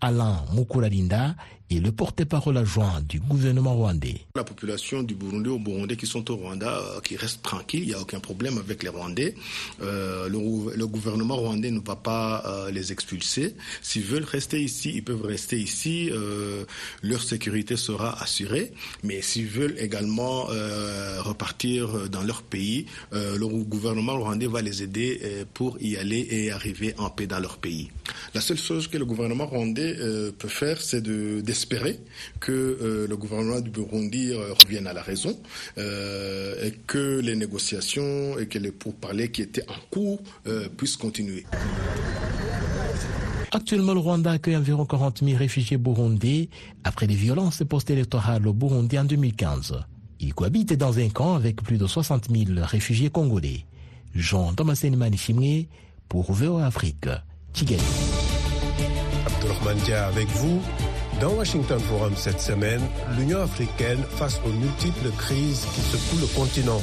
Alain 0.00 0.44
Mukuralinda 0.54 1.34
et 1.70 1.80
le 1.80 1.90
porte-parole 1.92 2.58
adjoint 2.58 3.00
du 3.08 3.20
gouvernement 3.20 3.74
rwandais. 3.74 4.20
La 4.36 4.44
population 4.44 5.02
du 5.02 5.14
Burundi 5.14 5.48
au 5.48 5.58
Burundi 5.58 5.96
qui 5.96 6.06
sont 6.06 6.30
au 6.30 6.36
Rwanda, 6.36 6.68
euh, 6.68 7.00
qui 7.00 7.16
restent 7.16 7.42
tranquilles, 7.42 7.82
il 7.82 7.88
n'y 7.88 7.94
a 7.94 8.00
aucun 8.00 8.20
problème 8.20 8.58
avec 8.58 8.82
les 8.82 8.90
Rwandais. 8.90 9.34
Euh, 9.82 10.28
le, 10.28 10.86
gouvernement 10.86 11.36
rwandais 11.36 11.70
ne 11.70 11.80
va 11.80 11.96
pas 11.96 12.42
euh, 12.46 12.70
les 12.70 12.92
expulser. 12.92 13.56
S'ils 13.82 14.02
veulent 14.04 14.24
rester 14.24 14.62
ici, 14.62 14.92
ils 14.94 15.02
peuvent 15.04 15.22
rester 15.24 15.58
ici. 15.58 16.10
Leur 17.02 17.22
sécurité 17.22 17.76
sera 17.76 18.22
assurée. 18.22 18.72
Mais 19.02 19.22
s'ils 19.22 19.46
veulent 19.46 19.76
également 19.78 20.44
repartir 21.20 22.08
dans 22.10 22.22
leur 22.22 22.42
pays, 22.42 22.86
le 23.12 23.46
gouvernement 23.64 24.16
rwandais 24.18 24.46
va 24.46 24.62
les 24.62 24.82
aider 24.82 25.44
pour 25.54 25.80
y 25.80 25.96
aller 25.96 26.26
et 26.30 26.50
arriver 26.52 26.94
en 26.98 27.10
paix 27.10 27.26
dans 27.26 27.40
leur 27.40 27.58
pays. 27.58 27.90
La 28.34 28.40
seule 28.40 28.58
chose 28.58 28.88
que 28.88 28.98
le 28.98 29.04
gouvernement 29.04 29.46
rwandais 29.46 29.96
peut 30.38 30.48
faire, 30.48 30.80
c'est 30.80 31.00
de 31.00 31.40
espérer 31.54 32.00
que 32.40 32.52
euh, 32.52 33.06
le 33.08 33.16
gouvernement 33.16 33.60
du 33.60 33.70
Burundi 33.70 34.32
euh, 34.32 34.52
revienne 34.60 34.88
à 34.88 34.92
la 34.92 35.02
raison 35.02 35.38
euh, 35.78 36.66
et 36.66 36.72
que 36.86 37.20
les 37.20 37.36
négociations 37.36 38.36
et 38.38 38.46
que 38.48 38.58
les 38.58 38.72
pourparlers 38.72 39.30
qui 39.30 39.42
étaient 39.42 39.68
en 39.68 39.80
cours 39.90 40.18
puissent 40.76 40.96
continuer. 40.96 41.44
Actuellement, 43.52 43.94
le 43.94 44.00
Rwanda 44.00 44.32
accueille 44.32 44.56
environ 44.56 44.84
40 44.84 45.22
000 45.24 45.38
réfugiés 45.38 45.76
burundais 45.76 46.48
après 46.82 47.06
les 47.06 47.14
violences 47.14 47.62
post-électorales 47.68 48.46
au 48.48 48.52
Burundi 48.52 48.98
en 48.98 49.04
2015. 49.04 49.74
Ils 50.18 50.34
cohabitent 50.34 50.72
dans 50.72 50.98
un 50.98 51.08
camp 51.08 51.34
avec 51.36 51.62
plus 51.62 51.78
de 51.78 51.86
60 51.86 52.30
000 52.30 52.60
réfugiés 52.62 53.10
congolais. 53.10 53.64
Jean 54.14 54.52
Thomasen 54.54 54.96
Manichimé 54.96 55.68
pour 56.08 56.32
VOA 56.32 56.66
Afrique, 56.66 57.08
Kigali. 57.52 57.82
Abdulrahman 59.26 59.76
Dia 59.84 60.06
avec 60.06 60.28
vous. 60.30 60.60
Dans 61.20 61.32
Washington 61.34 61.78
Forum 61.78 62.12
cette 62.16 62.40
semaine, 62.40 62.80
l'Union 63.16 63.40
africaine 63.40 64.02
face 64.16 64.40
aux 64.44 64.50
multiples 64.50 65.10
crises 65.16 65.66
qui 65.74 65.80
secouent 65.80 66.20
le 66.20 66.26
continent. 66.26 66.80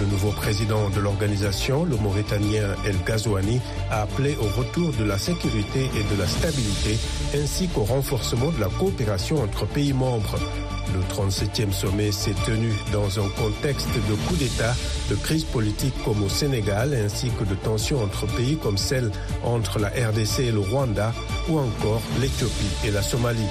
Le 0.00 0.06
nouveau 0.06 0.30
président 0.30 0.90
de 0.90 1.00
l'organisation, 1.00 1.84
le 1.84 1.96
Mauritanien 1.96 2.74
El 2.86 2.96
Ghazouani, 3.06 3.60
a 3.90 4.02
appelé 4.02 4.36
au 4.36 4.60
retour 4.60 4.92
de 4.92 5.04
la 5.04 5.18
sécurité 5.18 5.90
et 5.94 6.14
de 6.14 6.20
la 6.20 6.26
stabilité, 6.26 6.98
ainsi 7.34 7.68
qu'au 7.68 7.84
renforcement 7.84 8.50
de 8.50 8.60
la 8.60 8.68
coopération 8.68 9.42
entre 9.42 9.66
pays 9.66 9.92
membres. 9.92 10.38
Le 10.94 11.00
37e 11.14 11.72
sommet 11.72 12.12
s'est 12.12 12.34
tenu 12.46 12.72
dans 12.92 13.18
un 13.18 13.28
contexte 13.30 13.88
de 13.94 14.14
coup 14.26 14.36
d'État, 14.36 14.74
de 15.10 15.14
crise 15.16 15.44
politique 15.44 15.94
comme 16.04 16.22
au 16.22 16.28
Sénégal, 16.28 16.94
ainsi 16.94 17.30
que 17.30 17.44
de 17.44 17.54
tensions 17.54 18.02
entre 18.02 18.26
pays 18.26 18.56
comme 18.56 18.78
celle 18.78 19.10
entre 19.44 19.78
la 19.78 19.88
RDC 19.88 20.40
et 20.40 20.52
le 20.52 20.60
Rwanda, 20.60 21.12
ou 21.48 21.58
encore 21.58 22.02
l'Éthiopie 22.20 22.86
et 22.86 22.90
la 22.90 23.02
Somalie. 23.02 23.48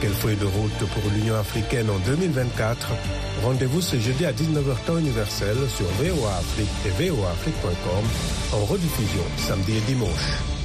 Quelle 0.00 0.12
feuille 0.12 0.36
de 0.36 0.44
route 0.44 0.78
pour 0.78 1.10
l'Union 1.12 1.36
africaine 1.36 1.88
en 1.88 1.98
2024 2.06 2.88
Rendez-vous 3.42 3.80
ce 3.80 3.96
jeudi 3.98 4.26
à 4.26 4.32
19h 4.32 4.84
temps 4.86 4.98
universel 4.98 5.56
sur 5.74 5.86
VOA 5.86 6.36
Afrique 6.36 6.68
et 6.86 7.10
voaafrique.com 7.10 8.04
en 8.52 8.64
rediffusion 8.64 9.22
samedi 9.38 9.76
et 9.76 9.80
dimanche. 9.80 10.55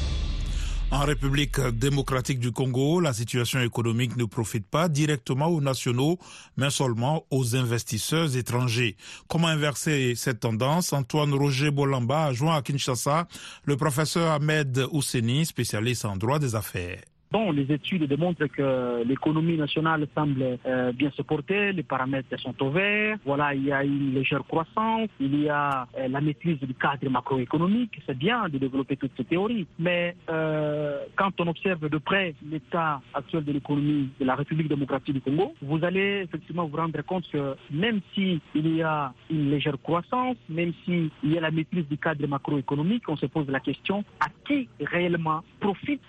En 0.92 1.06
République 1.06 1.60
démocratique 1.62 2.40
du 2.40 2.52
Congo, 2.52 3.00
la 3.00 3.14
situation 3.14 3.62
économique 3.62 4.18
ne 4.18 4.26
profite 4.26 4.68
pas 4.68 4.90
directement 4.90 5.48
aux 5.48 5.62
nationaux, 5.62 6.20
mais 6.58 6.70
seulement 6.70 7.26
aux 7.32 7.56
investisseurs 7.56 8.36
étrangers. 8.36 8.98
Comment 9.30 9.48
inverser 9.48 10.16
cette 10.16 10.42
tendance? 10.42 10.92
Antoine 10.92 11.34
Roger 11.34 11.72
Bolamba 11.72 12.26
a 12.26 12.34
joint 12.34 12.58
à 12.58 12.62
Kinshasa 12.62 13.28
le 13.64 13.78
professeur 13.78 14.32
Ahmed 14.32 14.86
Ousseni, 14.92 15.46
spécialiste 15.46 16.04
en 16.04 16.18
droit 16.18 16.40
des 16.40 16.56
affaires. 16.56 17.02
Bon, 17.32 17.50
les 17.52 17.72
études 17.72 18.04
démontrent 18.04 18.48
que 18.48 19.04
l'économie 19.06 19.56
nationale 19.56 20.06
semble 20.14 20.58
euh, 20.66 20.92
bien 20.92 21.10
se 21.12 21.22
porter, 21.22 21.72
les 21.72 21.84
paramètres 21.84 22.38
sont 22.42 22.62
au 22.62 22.72
vert. 22.72 23.18
Voilà, 23.26 23.56
il 23.56 23.64
y 23.64 23.72
a 23.72 23.86
une 23.86 24.14
légère 24.14 24.44
croissance, 24.46 25.08
il 25.18 25.44
y 25.44 25.48
a 25.48 25.88
euh, 25.98 26.10
la 26.10 26.20
maîtrise 26.20 26.60
du 26.60 26.74
cadre 26.74 27.10
macroéconomique. 27.10 28.02
C'est 28.06 28.18
bien 28.18 28.50
de 28.50 28.58
développer 28.58 28.98
toutes 28.98 29.14
ces 29.16 29.24
théories, 29.24 29.66
mais 29.80 30.18
euh, 30.30 31.06
quand 31.16 31.32
on 31.40 31.48
observe 31.48 31.88
de 31.88 31.98
près 32.00 32.36
l'état 32.50 33.00
actuel 33.14 33.46
de 33.46 33.54
l'économie 33.54 34.10
de 34.20 34.26
la 34.26 34.36
République 34.36 34.68
démocratique 34.68 35.14
du 35.14 35.22
Congo, 35.22 35.54
vous 35.62 35.86
allez 35.86 36.24
effectivement 36.26 36.66
vous 36.66 36.76
rendre 36.76 37.02
compte 37.04 37.30
que 37.32 37.56
même 37.72 38.02
si 38.14 38.42
il 38.54 38.76
y 38.76 38.82
a 38.82 39.14
une 39.30 39.52
légère 39.52 39.78
croissance, 39.82 40.36
même 40.50 40.74
s'il 40.84 41.10
y 41.24 41.38
a 41.38 41.42
la 41.42 41.52
maîtrise 41.52 41.88
du 41.88 41.98
cadre 41.98 42.28
macroéconomique, 42.28 43.08
on 43.08 43.16
se 43.16 43.28
pose 43.28 43.48
la 43.48 43.62
question 43.62 44.04
à 44.20 44.28
qui 44.46 44.68
réellement 44.82 45.44
profite 45.62 46.02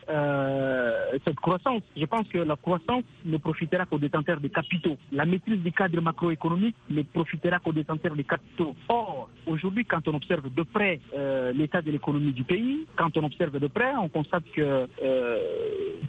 cette 1.25 1.37
croissance. 1.37 1.83
Je 1.97 2.05
pense 2.05 2.27
que 2.29 2.39
la 2.39 2.57
croissance 2.57 3.05
ne 3.25 3.37
profitera 3.37 3.87
qu'aux 3.87 3.99
détenteurs 3.99 4.41
des 4.41 4.51
capitaux. 4.51 4.97
La 5.13 5.25
maîtrise 5.25 5.61
du 5.61 5.73
cadre 5.73 6.01
macroéconomique 6.01 6.77
ne 6.91 7.03
profitera 7.03 7.59
qu'aux 7.59 7.73
détenteurs 7.73 8.15
des 8.15 8.25
capitaux. 8.25 8.75
Or, 8.89 9.29
aujourd'hui, 9.47 9.85
quand 9.85 10.07
on 10.09 10.15
observe 10.15 10.53
de 10.53 10.63
près 10.63 11.01
euh, 11.17 11.53
l'état 11.53 11.83
de 11.83 11.91
l'économie 11.91 12.33
du 12.33 12.45
pays, 12.45 12.87
quand 12.97 13.17
on 13.17 13.25
observe 13.25 13.59
de 13.59 13.67
près, 13.67 13.95
on 13.97 14.09
constate 14.09 14.45
que 14.55 14.87
euh, 15.03 15.39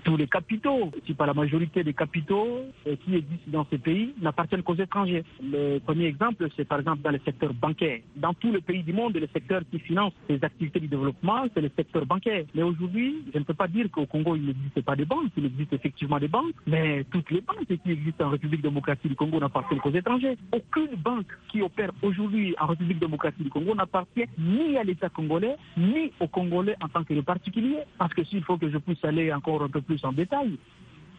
tous 0.03 0.17
les 0.17 0.27
capitaux, 0.27 0.91
si 1.05 1.13
pas 1.13 1.25
la 1.25 1.33
majorité 1.33 1.83
des 1.83 1.93
capitaux 1.93 2.61
euh, 2.87 2.95
qui 3.03 3.15
existent 3.15 3.51
dans 3.51 3.65
ces 3.69 3.77
pays, 3.77 4.13
n'appartiennent 4.21 4.63
qu'aux 4.63 4.75
étrangers. 4.75 5.23
Le 5.41 5.79
premier 5.79 6.05
exemple, 6.05 6.47
c'est 6.55 6.65
par 6.65 6.79
exemple 6.79 7.01
dans 7.01 7.11
le 7.11 7.19
secteur 7.25 7.53
bancaire. 7.53 7.99
Dans 8.15 8.33
tous 8.33 8.51
les 8.51 8.61
pays 8.61 8.83
du 8.83 8.93
monde, 8.93 9.15
le 9.15 9.27
secteur 9.33 9.61
qui 9.71 9.79
finance 9.79 10.13
les 10.29 10.43
activités 10.43 10.79
du 10.79 10.87
développement, 10.87 11.45
c'est 11.53 11.61
le 11.61 11.71
secteur 11.75 12.05
bancaire. 12.05 12.45
Mais 12.55 12.63
aujourd'hui, 12.63 13.23
je 13.33 13.39
ne 13.39 13.43
peux 13.43 13.53
pas 13.53 13.67
dire 13.67 13.89
qu'au 13.91 14.05
Congo, 14.05 14.35
il 14.35 14.45
n'existe 14.45 14.81
pas 14.81 14.92
des 14.95 15.05
banques, 15.05 15.31
il 15.37 15.45
existe 15.45 15.73
effectivement 15.73 16.19
des 16.19 16.27
banques, 16.27 16.55
mais 16.67 17.03
toutes 17.11 17.31
les 17.31 17.41
banques 17.41 17.65
qui 17.65 17.91
existent 17.91 18.25
en 18.25 18.29
République 18.29 18.61
démocratique 18.61 19.09
du 19.09 19.15
Congo 19.15 19.39
n'appartiennent 19.39 19.79
qu'aux 19.79 19.91
étrangers. 19.91 20.37
Aucune 20.51 20.95
banque 20.97 21.31
qui 21.49 21.61
opère 21.61 21.91
aujourd'hui 22.01 22.55
en 22.59 22.67
République 22.67 22.99
démocratique 22.99 23.43
du 23.43 23.49
Congo 23.49 23.75
n'appartient 23.75 24.25
ni 24.37 24.77
à 24.77 24.83
l'État 24.83 25.09
congolais, 25.09 25.55
ni 25.77 26.11
aux 26.19 26.27
Congolais 26.27 26.75
en 26.81 26.89
tant 26.89 27.03
que 27.03 27.19
particulier. 27.21 27.79
Parce 27.97 28.13
que 28.13 28.23
s'il 28.23 28.43
faut 28.43 28.57
que 28.57 28.69
je 28.69 28.77
puisse 28.77 29.03
aller 29.03 29.33
encore 29.33 29.63
un 29.63 29.69
peu 29.69 29.81
plus 29.81 30.03
en 30.03 30.13
détail, 30.13 30.57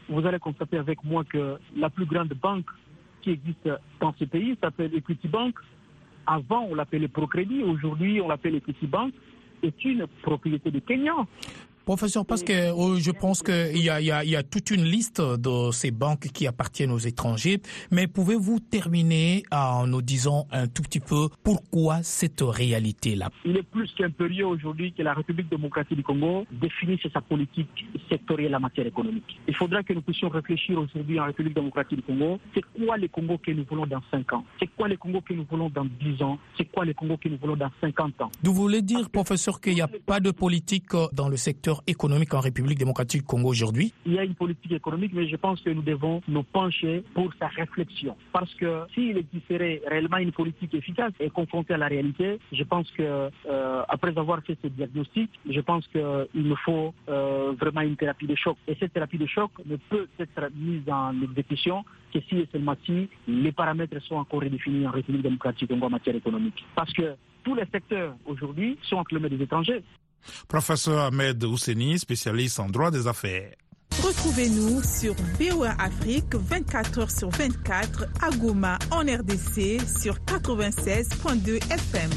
vous 0.08 0.26
allez 0.26 0.38
constater 0.38 0.76
avec 0.76 1.02
moi 1.04 1.24
que 1.24 1.56
la 1.76 1.90
plus 1.90 2.06
grande 2.06 2.34
banque 2.34 2.66
qui 3.22 3.30
existe 3.30 3.68
dans 4.00 4.14
ce 4.18 4.24
pays 4.24 4.56
s'appelle 4.62 4.94
Equity 4.94 5.28
Bank. 5.28 5.54
Avant, 6.26 6.66
on 6.70 6.74
l'appelait 6.74 7.08
Procrédit, 7.08 7.62
aujourd'hui, 7.62 8.20
on 8.20 8.28
l'appelle 8.28 8.54
Equity 8.56 8.86
Bank. 8.86 9.12
C'est 9.62 9.84
une 9.84 10.06
propriété 10.22 10.70
de 10.70 10.78
Kenya. 10.78 11.14
Professeur, 11.84 12.24
parce 12.24 12.42
que 12.42 12.72
oh, 12.72 12.96
je 12.98 13.10
pense 13.10 13.42
qu'il 13.42 13.76
y 13.82 13.90
a, 13.90 14.00
y, 14.00 14.10
a, 14.10 14.24
y 14.24 14.36
a 14.36 14.42
toute 14.42 14.70
une 14.70 14.84
liste 14.84 15.20
de 15.20 15.70
ces 15.70 15.90
banques 15.90 16.28
qui 16.32 16.46
appartiennent 16.46 16.90
aux 16.90 16.98
étrangers, 16.98 17.60
mais 17.90 18.06
pouvez-vous 18.06 18.60
terminer 18.60 19.42
en 19.52 19.86
nous 19.86 20.00
disant 20.00 20.46
un 20.50 20.66
tout 20.66 20.82
petit 20.82 21.00
peu 21.00 21.28
pourquoi 21.42 22.02
cette 22.02 22.40
réalité-là? 22.40 23.28
Il 23.44 23.56
est 23.58 23.62
plus 23.62 23.92
qu'impérieux 23.92 24.46
aujourd'hui 24.46 24.92
que 24.94 25.02
la 25.02 25.12
République 25.12 25.50
démocratique 25.50 25.98
du 25.98 26.02
Congo 26.02 26.46
définisse 26.52 27.00
sa 27.12 27.20
politique 27.20 27.84
sectorielle 28.08 28.56
en 28.56 28.60
matière 28.60 28.86
économique. 28.86 29.38
Il 29.46 29.54
faudra 29.54 29.82
que 29.82 29.92
nous 29.92 30.02
puissions 30.02 30.30
réfléchir 30.30 30.78
aujourd'hui 30.78 31.20
en 31.20 31.26
République 31.26 31.54
démocratique 31.54 31.98
du 31.98 32.02
Congo, 32.02 32.40
c'est 32.54 32.62
quoi 32.62 32.96
les 32.96 33.08
Congo 33.10 33.36
que 33.38 33.50
nous 33.50 33.64
voulons 33.68 33.86
dans 33.86 34.02
5 34.10 34.32
ans? 34.32 34.44
C'est 34.58 34.68
quoi 34.74 34.88
les 34.88 34.96
Congo 34.96 35.20
que 35.20 35.34
nous 35.34 35.46
voulons 35.50 35.68
dans 35.68 35.84
10 35.84 36.22
ans? 36.22 36.38
C'est 36.56 36.64
quoi 36.64 36.86
les 36.86 36.94
Congo 36.94 37.18
que 37.18 37.28
nous 37.28 37.36
voulons 37.36 37.56
dans 37.56 37.70
50 37.80 38.22
ans? 38.22 38.30
Vous 38.42 38.54
voulez 38.54 38.80
dire, 38.80 39.10
professeur, 39.10 39.60
qu'il 39.60 39.74
n'y 39.74 39.82
a 39.82 39.88
pas 39.88 40.20
de 40.20 40.30
politique 40.30 40.92
dans 41.12 41.28
le 41.28 41.36
secteur 41.36 41.73
économique 41.86 42.34
en 42.34 42.40
République 42.40 42.78
démocratique 42.78 43.22
du 43.22 43.26
Congo 43.26 43.48
aujourd'hui 43.48 43.92
Il 44.06 44.14
y 44.14 44.18
a 44.18 44.24
une 44.24 44.34
politique 44.34 44.72
économique, 44.72 45.12
mais 45.14 45.28
je 45.28 45.36
pense 45.36 45.60
que 45.60 45.70
nous 45.70 45.82
devons 45.82 46.20
nous 46.28 46.42
pencher 46.42 47.02
pour 47.14 47.32
sa 47.38 47.48
réflexion. 47.48 48.16
Parce 48.32 48.52
que 48.54 48.84
s'il 48.94 49.16
existerait 49.16 49.82
réellement 49.86 50.18
une 50.18 50.32
politique 50.32 50.74
efficace 50.74 51.12
et 51.20 51.30
confrontée 51.30 51.74
à 51.74 51.78
la 51.78 51.88
réalité, 51.88 52.38
je 52.52 52.64
pense 52.64 52.90
que 52.92 53.02
euh, 53.02 53.82
après 53.88 54.16
avoir 54.18 54.42
fait 54.42 54.58
ce 54.62 54.68
diagnostic, 54.68 55.30
je 55.48 55.60
pense 55.60 55.86
qu'il 55.88 56.26
nous 56.34 56.56
faut 56.56 56.94
euh, 57.08 57.52
vraiment 57.58 57.82
une 57.82 57.96
thérapie 57.96 58.26
de 58.26 58.34
choc. 58.34 58.56
Et 58.68 58.76
cette 58.78 58.92
thérapie 58.92 59.18
de 59.18 59.26
choc 59.26 59.50
ne 59.66 59.76
peut 59.76 60.08
être 60.18 60.50
mise 60.54 60.88
en 60.88 61.12
exécution 61.22 61.84
que 62.12 62.20
si 62.28 62.38
et 62.38 62.48
seulement 62.52 62.76
si 62.84 63.08
les 63.26 63.52
paramètres 63.52 64.00
sont 64.02 64.16
encore 64.16 64.40
redéfinis 64.40 64.86
en 64.86 64.90
République 64.90 65.22
démocratique 65.22 65.68
Congo 65.68 65.86
en 65.86 65.90
matière 65.90 66.16
économique. 66.16 66.64
Parce 66.74 66.92
que 66.92 67.16
tous 67.42 67.54
les 67.54 67.66
secteurs 67.72 68.14
aujourd'hui 68.26 68.78
sont 68.82 68.96
enclumés 68.96 69.28
des 69.28 69.42
étrangers. 69.42 69.82
Professeur 70.48 70.98
Ahmed 71.00 71.42
Ousseni, 71.44 71.98
spécialiste 71.98 72.60
en 72.60 72.68
droit 72.68 72.90
des 72.90 73.06
affaires. 73.06 73.52
Retrouvez-nous 74.02 74.82
sur 74.82 75.14
VOA 75.38 75.74
Afrique 75.78 76.34
24 76.34 77.00
h 77.00 77.18
sur 77.18 77.30
24 77.30 78.06
à 78.20 78.30
Goma 78.36 78.78
en 78.90 79.00
RDC 79.00 79.80
sur 80.02 80.16
96.2 80.26 81.56
FM. 81.72 82.10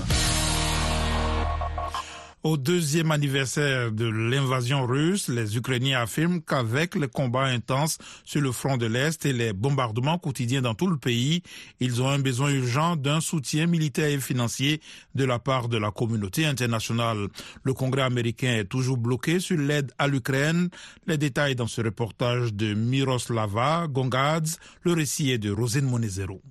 Au 2.47 2.55
deuxième 2.55 3.11
anniversaire 3.11 3.91
de 3.91 4.05
l'invasion 4.05 4.85
russe, 4.85 5.27
les 5.27 5.57
Ukrainiens 5.57 5.99
affirment 5.99 6.41
qu'avec 6.41 6.95
les 6.95 7.09
combats 7.09 7.43
intenses 7.43 7.97
sur 8.23 8.39
le 8.39 8.53
front 8.53 8.77
de 8.77 8.85
l'Est 8.85 9.25
et 9.25 9.33
les 9.33 9.51
bombardements 9.51 10.17
quotidiens 10.17 10.61
dans 10.61 10.73
tout 10.73 10.87
le 10.87 10.95
pays, 10.95 11.43
ils 11.81 12.01
ont 12.01 12.07
un 12.07 12.19
besoin 12.19 12.51
urgent 12.51 12.95
d'un 12.95 13.19
soutien 13.19 13.67
militaire 13.67 14.07
et 14.07 14.21
financier 14.21 14.79
de 15.13 15.25
la 15.25 15.39
part 15.39 15.67
de 15.67 15.77
la 15.77 15.91
communauté 15.91 16.45
internationale. 16.45 17.27
Le 17.63 17.73
Congrès 17.73 18.03
américain 18.03 18.55
est 18.55 18.69
toujours 18.69 18.95
bloqué 18.97 19.41
sur 19.41 19.57
l'aide 19.57 19.91
à 19.97 20.07
l'Ukraine. 20.07 20.69
Les 21.05 21.17
détails 21.17 21.57
dans 21.57 21.67
ce 21.67 21.81
reportage 21.81 22.53
de 22.53 22.73
Miroslava 22.73 23.87
Gongadze. 23.89 24.57
Le 24.83 24.93
récit 24.93 25.31
est 25.31 25.37
de 25.37 25.51
Rosine 25.51 25.83
Monezero. 25.83 26.41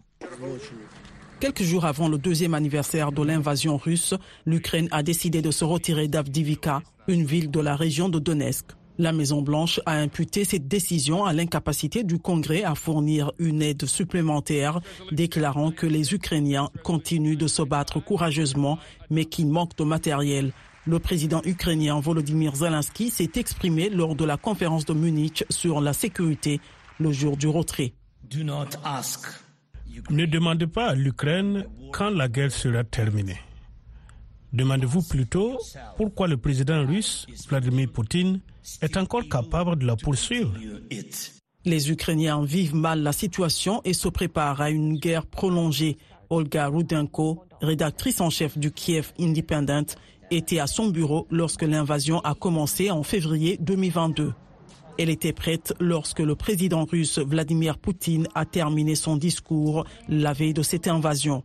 Quelques 1.38 1.64
jours 1.64 1.84
avant 1.84 2.08
le 2.08 2.16
deuxième 2.16 2.54
anniversaire 2.54 3.12
de 3.12 3.22
l'invasion 3.22 3.76
russe, 3.76 4.14
l'Ukraine 4.46 4.88
a 4.90 5.02
décidé 5.02 5.42
de 5.42 5.50
se 5.50 5.64
retirer 5.64 6.08
d'Avdivika, 6.08 6.82
une 7.08 7.26
ville 7.26 7.50
de 7.50 7.60
la 7.60 7.76
région 7.76 8.08
de 8.08 8.18
Donetsk. 8.18 8.64
La 8.96 9.12
Maison-Blanche 9.12 9.78
a 9.84 9.98
imputé 9.98 10.46
cette 10.46 10.66
décision 10.66 11.26
à 11.26 11.34
l'incapacité 11.34 12.04
du 12.04 12.18
Congrès 12.18 12.64
à 12.64 12.74
fournir 12.74 13.32
une 13.38 13.60
aide 13.60 13.84
supplémentaire, 13.84 14.80
déclarant 15.12 15.72
que 15.72 15.86
les 15.86 16.14
Ukrainiens 16.14 16.70
continuent 16.82 17.36
de 17.36 17.48
se 17.48 17.60
battre 17.60 18.00
courageusement, 18.00 18.78
mais 19.10 19.26
qu'ils 19.26 19.48
manquent 19.48 19.76
de 19.76 19.84
matériel. 19.84 20.54
Le 20.86 20.98
président 21.00 21.42
ukrainien 21.44 22.00
Volodymyr 22.00 22.56
Zelensky 22.56 23.10
s'est 23.10 23.32
exprimé 23.34 23.90
lors 23.90 24.14
de 24.14 24.24
la 24.24 24.38
conférence 24.38 24.86
de 24.86 24.94
Munich 24.94 25.44
sur 25.50 25.82
la 25.82 25.92
sécurité 25.92 26.60
le 26.98 27.12
jour 27.12 27.36
du 27.36 27.48
retrait. 27.48 27.92
Ne 30.10 30.26
demandez 30.26 30.66
pas 30.66 30.88
à 30.88 30.94
l'Ukraine 30.94 31.64
quand 31.92 32.10
la 32.10 32.28
guerre 32.28 32.52
sera 32.52 32.84
terminée. 32.84 33.38
Demandez-vous 34.52 35.02
plutôt 35.02 35.58
pourquoi 35.96 36.28
le 36.28 36.36
président 36.36 36.86
russe, 36.86 37.26
Vladimir 37.48 37.90
Poutine, 37.92 38.40
est 38.80 38.96
encore 38.96 39.28
capable 39.28 39.76
de 39.78 39.86
la 39.86 39.96
poursuivre. 39.96 40.54
Les 41.64 41.90
Ukrainiens 41.90 42.44
vivent 42.44 42.74
mal 42.74 43.02
la 43.02 43.12
situation 43.12 43.80
et 43.84 43.92
se 43.92 44.08
préparent 44.08 44.60
à 44.60 44.70
une 44.70 44.98
guerre 44.98 45.26
prolongée. 45.26 45.98
Olga 46.30 46.68
Rudenko, 46.68 47.44
rédactrice 47.60 48.20
en 48.20 48.30
chef 48.30 48.58
du 48.58 48.72
Kiev 48.72 49.12
Independent, 49.18 49.96
était 50.30 50.58
à 50.58 50.66
son 50.66 50.88
bureau 50.88 51.26
lorsque 51.30 51.62
l'invasion 51.62 52.20
a 52.20 52.34
commencé 52.34 52.90
en 52.90 53.02
février 53.02 53.58
2022. 53.60 54.32
Elle 54.98 55.10
était 55.10 55.32
prête 55.32 55.74
lorsque 55.78 56.20
le 56.20 56.34
président 56.34 56.84
russe 56.84 57.18
Vladimir 57.18 57.78
Poutine 57.78 58.28
a 58.34 58.46
terminé 58.46 58.94
son 58.94 59.16
discours 59.16 59.84
la 60.08 60.32
veille 60.32 60.54
de 60.54 60.62
cette 60.62 60.88
invasion. 60.88 61.42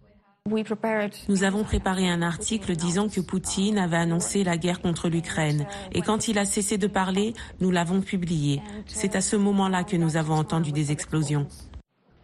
Nous 1.29 1.43
avons 1.43 1.63
préparé 1.63 2.09
un 2.09 2.21
article 2.21 2.75
disant 2.75 3.09
que 3.09 3.21
Poutine 3.21 3.77
avait 3.77 3.97
annoncé 3.97 4.43
la 4.43 4.57
guerre 4.57 4.81
contre 4.81 5.07
l'Ukraine. 5.07 5.67
Et 5.91 6.01
quand 6.01 6.27
il 6.27 6.39
a 6.39 6.45
cessé 6.45 6.77
de 6.77 6.87
parler, 6.87 7.33
nous 7.59 7.71
l'avons 7.71 8.01
publié. 8.01 8.61
C'est 8.87 9.15
à 9.15 9.21
ce 9.21 9.35
moment-là 9.35 9.83
que 9.83 9.97
nous 9.97 10.17
avons 10.17 10.33
entendu 10.33 10.71
des 10.71 10.91
explosions. 10.91 11.47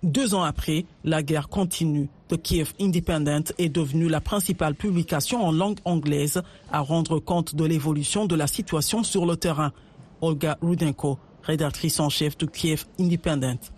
Deux 0.03 0.33
ans 0.35 0.43
après, 0.43 0.85
la 1.03 1.23
guerre 1.23 1.49
continue. 1.49 2.07
The 2.29 2.41
Kiev 2.41 2.73
Independent 2.79 3.51
est 3.57 3.69
devenue 3.69 4.07
la 4.07 4.21
principale 4.21 4.75
publication 4.75 5.43
en 5.43 5.51
langue 5.51 5.79
anglaise 5.85 6.41
à 6.71 6.79
rendre 6.79 7.19
compte 7.19 7.55
de 7.55 7.65
l'évolution 7.65 8.25
de 8.25 8.35
la 8.35 8.47
situation 8.47 9.03
sur 9.03 9.25
le 9.25 9.37
terrain. 9.37 9.73
Olga 10.21 10.57
Rudenko, 10.61 11.19
rédactrice 11.43 11.99
en 11.99 12.09
chef 12.09 12.37
de 12.37 12.45
Kiev 12.45 12.85
Independent. 12.99 13.71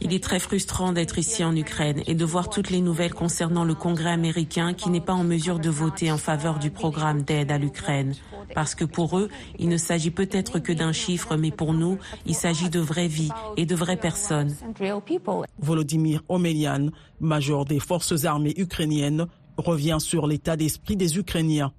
Il 0.00 0.12
est 0.12 0.22
très 0.22 0.38
frustrant 0.38 0.92
d'être 0.92 1.18
ici 1.18 1.42
en 1.44 1.56
Ukraine 1.56 2.02
et 2.06 2.14
de 2.14 2.24
voir 2.24 2.50
toutes 2.50 2.70
les 2.70 2.80
nouvelles 2.80 3.14
concernant 3.14 3.64
le 3.64 3.74
Congrès 3.74 4.10
américain 4.10 4.74
qui 4.74 4.90
n'est 4.90 5.00
pas 5.00 5.14
en 5.14 5.24
mesure 5.24 5.58
de 5.58 5.70
voter 5.70 6.12
en 6.12 6.18
faveur 6.18 6.58
du 6.58 6.70
programme 6.70 7.22
d'aide 7.22 7.50
à 7.50 7.56
l'Ukraine. 7.56 8.14
Parce 8.54 8.74
que 8.74 8.84
pour 8.84 9.18
eux, 9.18 9.28
il 9.58 9.68
ne 9.68 9.78
s'agit 9.78 10.10
peut-être 10.10 10.58
que 10.58 10.72
d'un 10.72 10.92
chiffre, 10.92 11.36
mais 11.36 11.50
pour 11.50 11.72
nous, 11.72 11.98
il 12.26 12.34
s'agit 12.34 12.68
de 12.68 12.80
vraies 12.80 13.08
vies 13.08 13.30
et 13.56 13.64
de 13.64 13.74
vraies 13.74 13.96
personnes. 13.96 14.54
Volodymyr 15.58 16.22
Omelian, 16.28 16.88
major 17.20 17.64
des 17.64 17.80
forces 17.80 18.24
armées 18.24 18.54
ukrainiennes, 18.58 19.26
revient 19.56 19.98
sur 20.00 20.26
l'état 20.26 20.56
d'esprit 20.56 20.96
des 20.96 21.16
Ukrainiens. 21.16 21.72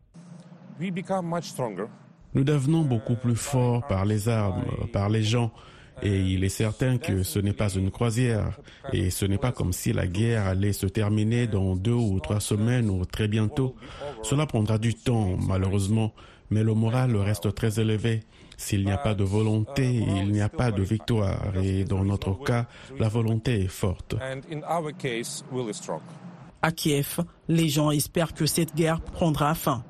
Nous 2.34 2.44
devenons 2.44 2.82
beaucoup 2.82 3.16
plus 3.16 3.36
forts 3.36 3.86
par 3.88 4.06
les 4.06 4.30
armes, 4.30 4.64
par 4.94 5.10
les 5.10 5.24
gens. 5.24 5.52
Et 6.04 6.20
il 6.20 6.44
est 6.44 6.50
certain 6.50 6.98
que 6.98 7.24
ce 7.24 7.38
n'est 7.40 7.54
pas 7.54 7.70
une 7.70 7.92
croisière. 7.92 8.60
Et 8.92 9.10
ce 9.10 9.26
n'est 9.26 9.38
pas 9.38 9.52
comme 9.52 9.74
si 9.74 9.94
la 9.94 10.08
guerre 10.08 10.48
allait 10.48 10.74
se 10.74 10.88
terminer 10.88 11.48
dans 11.48 11.76
deux 11.76 11.92
ou 11.92 12.20
trois 12.20 12.40
semaines 12.40 12.90
ou 12.90 13.06
très 13.06 13.28
bientôt. 13.28 13.76
Cela 14.24 14.46
prendra 14.46 14.78
du 14.78 14.96
temps, 14.96 15.38
malheureusement. 15.38 16.14
Mais 16.50 16.64
le 16.64 16.74
moral 16.74 17.16
reste 17.16 17.54
très 17.54 17.80
élevé. 17.80 18.22
S'il 18.58 18.84
n'y 18.86 18.92
a 18.92 18.98
pas 18.98 19.16
de 19.16 19.24
volonté, 19.24 19.92
il 19.92 20.32
n'y 20.32 20.42
a 20.42 20.50
pas 20.50 20.72
de 20.72 20.84
victoire. 20.84 21.56
Et 21.62 21.84
dans 21.84 22.04
notre 22.04 22.34
cas, 22.44 22.68
la 23.00 23.08
volonté 23.08 23.64
est 23.64 23.68
forte. 23.68 24.16
À 26.62 26.72
Kiev, 26.72 27.20
les 27.48 27.70
gens 27.70 27.90
espèrent 27.92 28.34
que 28.34 28.46
cette 28.46 28.76
guerre 28.76 29.02
prendra 29.02 29.56
fin. 29.56 29.84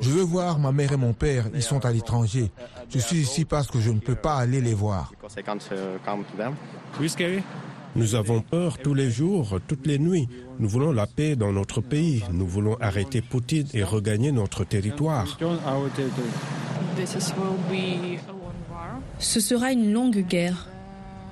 Je 0.00 0.10
veux 0.10 0.22
voir 0.22 0.58
ma 0.58 0.72
mère 0.72 0.92
et 0.92 0.96
mon 0.96 1.12
père, 1.12 1.46
ils 1.54 1.62
sont 1.62 1.84
à 1.84 1.92
l'étranger. 1.92 2.50
Je 2.90 2.98
suis 2.98 3.18
ici 3.18 3.44
parce 3.44 3.66
que 3.68 3.80
je 3.80 3.90
ne 3.90 3.98
peux 3.98 4.14
pas 4.14 4.36
aller 4.36 4.60
les 4.60 4.74
voir. 4.74 5.12
Nous 7.96 8.14
avons 8.14 8.42
peur 8.42 8.76
tous 8.78 8.92
les 8.92 9.10
jours, 9.10 9.58
toutes 9.66 9.86
les 9.86 9.98
nuits. 9.98 10.28
Nous 10.58 10.68
voulons 10.68 10.92
la 10.92 11.06
paix 11.06 11.34
dans 11.34 11.52
notre 11.52 11.80
pays. 11.80 12.22
Nous 12.30 12.46
voulons 12.46 12.76
arrêter 12.80 13.22
Poutine 13.22 13.66
et 13.72 13.82
regagner 13.82 14.32
notre 14.32 14.64
territoire. 14.64 15.38
Ce 19.18 19.40
sera 19.40 19.72
une 19.72 19.92
longue 19.92 20.26
guerre. 20.26 20.68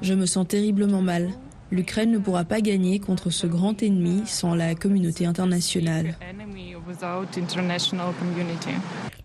Je 0.00 0.14
me 0.14 0.26
sens 0.26 0.48
terriblement 0.48 1.02
mal. 1.02 1.30
L'Ukraine 1.70 2.12
ne 2.12 2.18
pourra 2.18 2.44
pas 2.44 2.60
gagner 2.60 2.98
contre 2.98 3.30
ce 3.30 3.46
grand 3.46 3.82
ennemi 3.82 4.22
sans 4.26 4.54
la 4.54 4.74
communauté 4.74 5.26
internationale. 5.26 6.16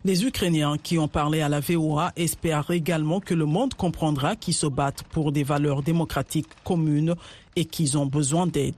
Les 0.05 0.23
Ukrainiens 0.23 0.77
qui 0.81 0.97
ont 0.97 1.07
parlé 1.07 1.41
à 1.41 1.49
la 1.49 1.59
VOA 1.59 2.11
espèrent 2.15 2.71
également 2.71 3.19
que 3.19 3.33
le 3.33 3.45
monde 3.45 3.73
comprendra 3.73 4.35
qu'ils 4.35 4.53
se 4.53 4.67
battent 4.67 5.03
pour 5.03 5.31
des 5.31 5.43
valeurs 5.43 5.83
démocratiques 5.83 6.47
communes 6.63 7.15
et 7.55 7.65
qu'ils 7.65 7.97
ont 7.97 8.05
besoin 8.05 8.47
d'aide. 8.47 8.75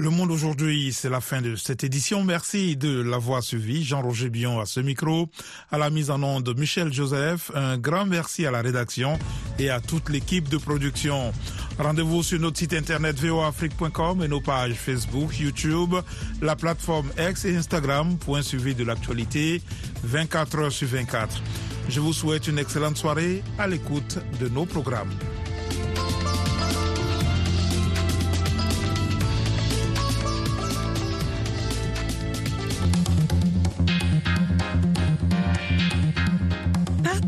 Le 0.00 0.08
Monde 0.08 0.30
aujourd'hui, 0.30 0.94
c'est 0.94 1.10
la 1.10 1.20
fin 1.20 1.42
de 1.42 1.56
cette 1.56 1.84
édition. 1.84 2.24
Merci 2.24 2.74
de 2.74 3.02
l'avoir 3.02 3.42
suivi. 3.42 3.84
Jean-Roger 3.84 4.30
Bion 4.30 4.58
à 4.58 4.64
ce 4.64 4.80
micro, 4.80 5.28
à 5.70 5.76
la 5.76 5.90
mise 5.90 6.10
en 6.10 6.22
onde 6.22 6.58
Michel 6.58 6.90
Joseph. 6.90 7.50
Un 7.54 7.76
grand 7.76 8.06
merci 8.06 8.46
à 8.46 8.50
la 8.50 8.62
rédaction 8.62 9.18
et 9.58 9.68
à 9.68 9.78
toute 9.78 10.08
l'équipe 10.08 10.48
de 10.48 10.56
production. 10.56 11.34
Rendez-vous 11.78 12.22
sur 12.22 12.40
notre 12.40 12.56
site 12.56 12.72
internet 12.72 13.20
voafrique.com 13.20 14.22
et 14.22 14.28
nos 14.28 14.40
pages 14.40 14.72
Facebook, 14.72 15.38
YouTube, 15.38 15.94
la 16.40 16.56
plateforme 16.56 17.10
X 17.18 17.44
et 17.44 17.54
Instagram 17.54 18.16
pour 18.16 18.42
suivi 18.42 18.74
de 18.74 18.84
l'actualité 18.84 19.60
24 20.04 20.58
heures 20.60 20.72
sur 20.72 20.88
24. 20.88 21.42
Je 21.90 22.00
vous 22.00 22.14
souhaite 22.14 22.48
une 22.48 22.58
excellente 22.58 22.96
soirée 22.96 23.42
à 23.58 23.66
l'écoute 23.66 24.16
de 24.40 24.48
nos 24.48 24.64
programmes. 24.64 25.12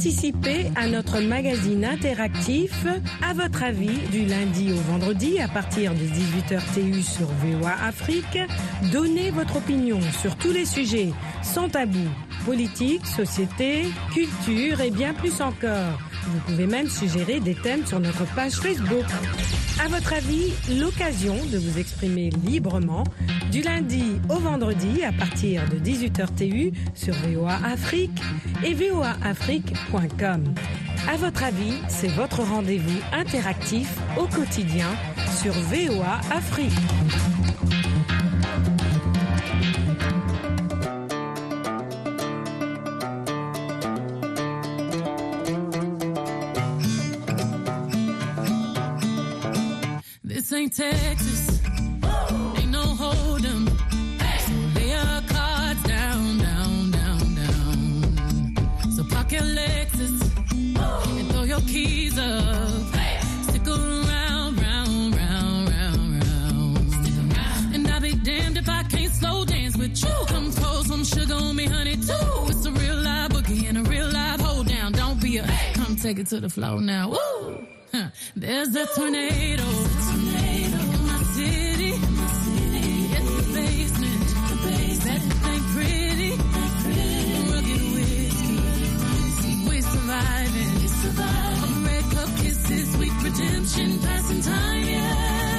Participez 0.02 0.66
à 0.74 0.88
notre 0.88 1.20
magazine 1.20 1.84
interactif 1.84 2.86
À 3.22 3.34
votre 3.34 3.62
avis 3.62 3.96
du 4.10 4.26
lundi 4.26 4.72
au 4.72 4.90
vendredi 4.90 5.38
à 5.38 5.46
partir 5.46 5.94
de 5.94 6.00
18h 6.00 6.60
TU 6.74 7.02
sur 7.02 7.26
VOA 7.26 7.70
Afrique. 7.86 8.36
Donnez 8.90 9.30
votre 9.30 9.58
opinion 9.58 10.00
sur 10.20 10.34
tous 10.34 10.50
les 10.50 10.64
sujets 10.64 11.12
sans 11.44 11.68
tabou 11.68 12.08
politique, 12.44 13.06
société, 13.06 13.84
culture 14.12 14.80
et 14.80 14.90
bien 14.90 15.14
plus 15.14 15.40
encore. 15.40 16.00
Vous 16.26 16.40
pouvez 16.48 16.66
même 16.66 16.88
suggérer 16.88 17.38
des 17.38 17.54
thèmes 17.54 17.86
sur 17.86 18.00
notre 18.00 18.24
page 18.34 18.54
Facebook. 18.54 19.06
À 19.80 19.88
votre 19.88 20.12
avis, 20.12 20.52
l'occasion 20.78 21.34
de 21.52 21.58
vous 21.58 21.78
exprimer 21.78 22.30
librement 22.44 23.04
du 23.50 23.62
lundi 23.62 24.20
au 24.28 24.38
vendredi 24.38 25.02
à 25.02 25.12
partir 25.12 25.62
de 25.68 25.76
18h 25.76 26.34
TU 26.34 26.72
sur 26.94 27.14
VOA 27.14 27.54
Afrique 27.64 28.20
et 28.64 28.74
voaafrique.com. 28.74 30.54
À 31.08 31.16
votre 31.16 31.42
avis, 31.42 31.74
c'est 31.88 32.08
votre 32.08 32.42
rendez-vous 32.42 33.00
interactif 33.12 33.88
au 34.18 34.26
quotidien 34.26 34.88
sur 35.40 35.52
VOA 35.52 36.20
Afrique. 36.30 37.31
Ain't 50.54 50.76
Texas. 50.76 51.60
Whoa. 52.02 52.54
Ain't 52.58 52.70
no 52.70 52.82
hold'em. 52.82 53.68
Hey. 54.20 54.38
So 54.46 54.78
lay 54.78 54.90
your 54.90 55.22
cards 55.28 55.82
down, 55.84 56.38
down, 56.38 56.90
down, 56.90 57.34
down. 57.34 58.90
So 58.94 59.02
park 59.04 59.32
your 59.32 59.42
Lexus 59.42 60.20
Whoa. 60.76 61.18
and 61.18 61.30
throw 61.30 61.44
your 61.44 61.60
keys 61.62 62.18
up. 62.18 62.94
Hey. 62.94 63.18
Stick 63.44 63.66
around, 63.66 64.60
round, 64.60 65.16
round, 65.16 65.68
round, 65.70 66.22
round. 66.22 66.92
Stick 66.92 67.14
around. 67.16 67.74
And 67.74 67.88
I'll 67.88 68.00
be 68.02 68.14
damned 68.14 68.58
if 68.58 68.68
I 68.68 68.82
can't 68.82 69.12
slow 69.12 69.46
dance 69.46 69.76
with 69.78 70.02
you. 70.02 70.14
Come 70.26 70.50
throw 70.50 70.82
some 70.82 71.04
sugar 71.04 71.34
on 71.34 71.56
me, 71.56 71.64
honey, 71.64 71.96
too. 71.96 72.50
It's 72.50 72.66
a 72.66 72.72
real 72.72 72.96
live 72.96 73.30
boogie 73.30 73.68
and 73.70 73.78
a 73.78 73.82
real 73.84 74.10
live 74.10 74.40
hold 74.40 74.66
down. 74.68 74.92
Don't 74.92 75.18
be 75.18 75.38
a 75.38 75.46
hey. 75.46 75.72
come 75.74 75.96
take 75.96 76.18
it 76.18 76.26
to 76.26 76.40
the 76.40 76.50
floor 76.50 76.78
now. 76.80 77.08
Woo! 77.08 77.66
Huh. 77.92 78.08
There's 78.36 78.74
a 78.74 78.86
tornado. 78.94 80.01
survive. 91.02 91.84
Red 91.84 92.04
cup 92.14 92.28
kisses, 92.36 92.92
sweet 92.94 93.12
redemption, 93.22 93.98
passing 94.00 94.40
time, 94.40 94.84
yeah. 94.84 95.51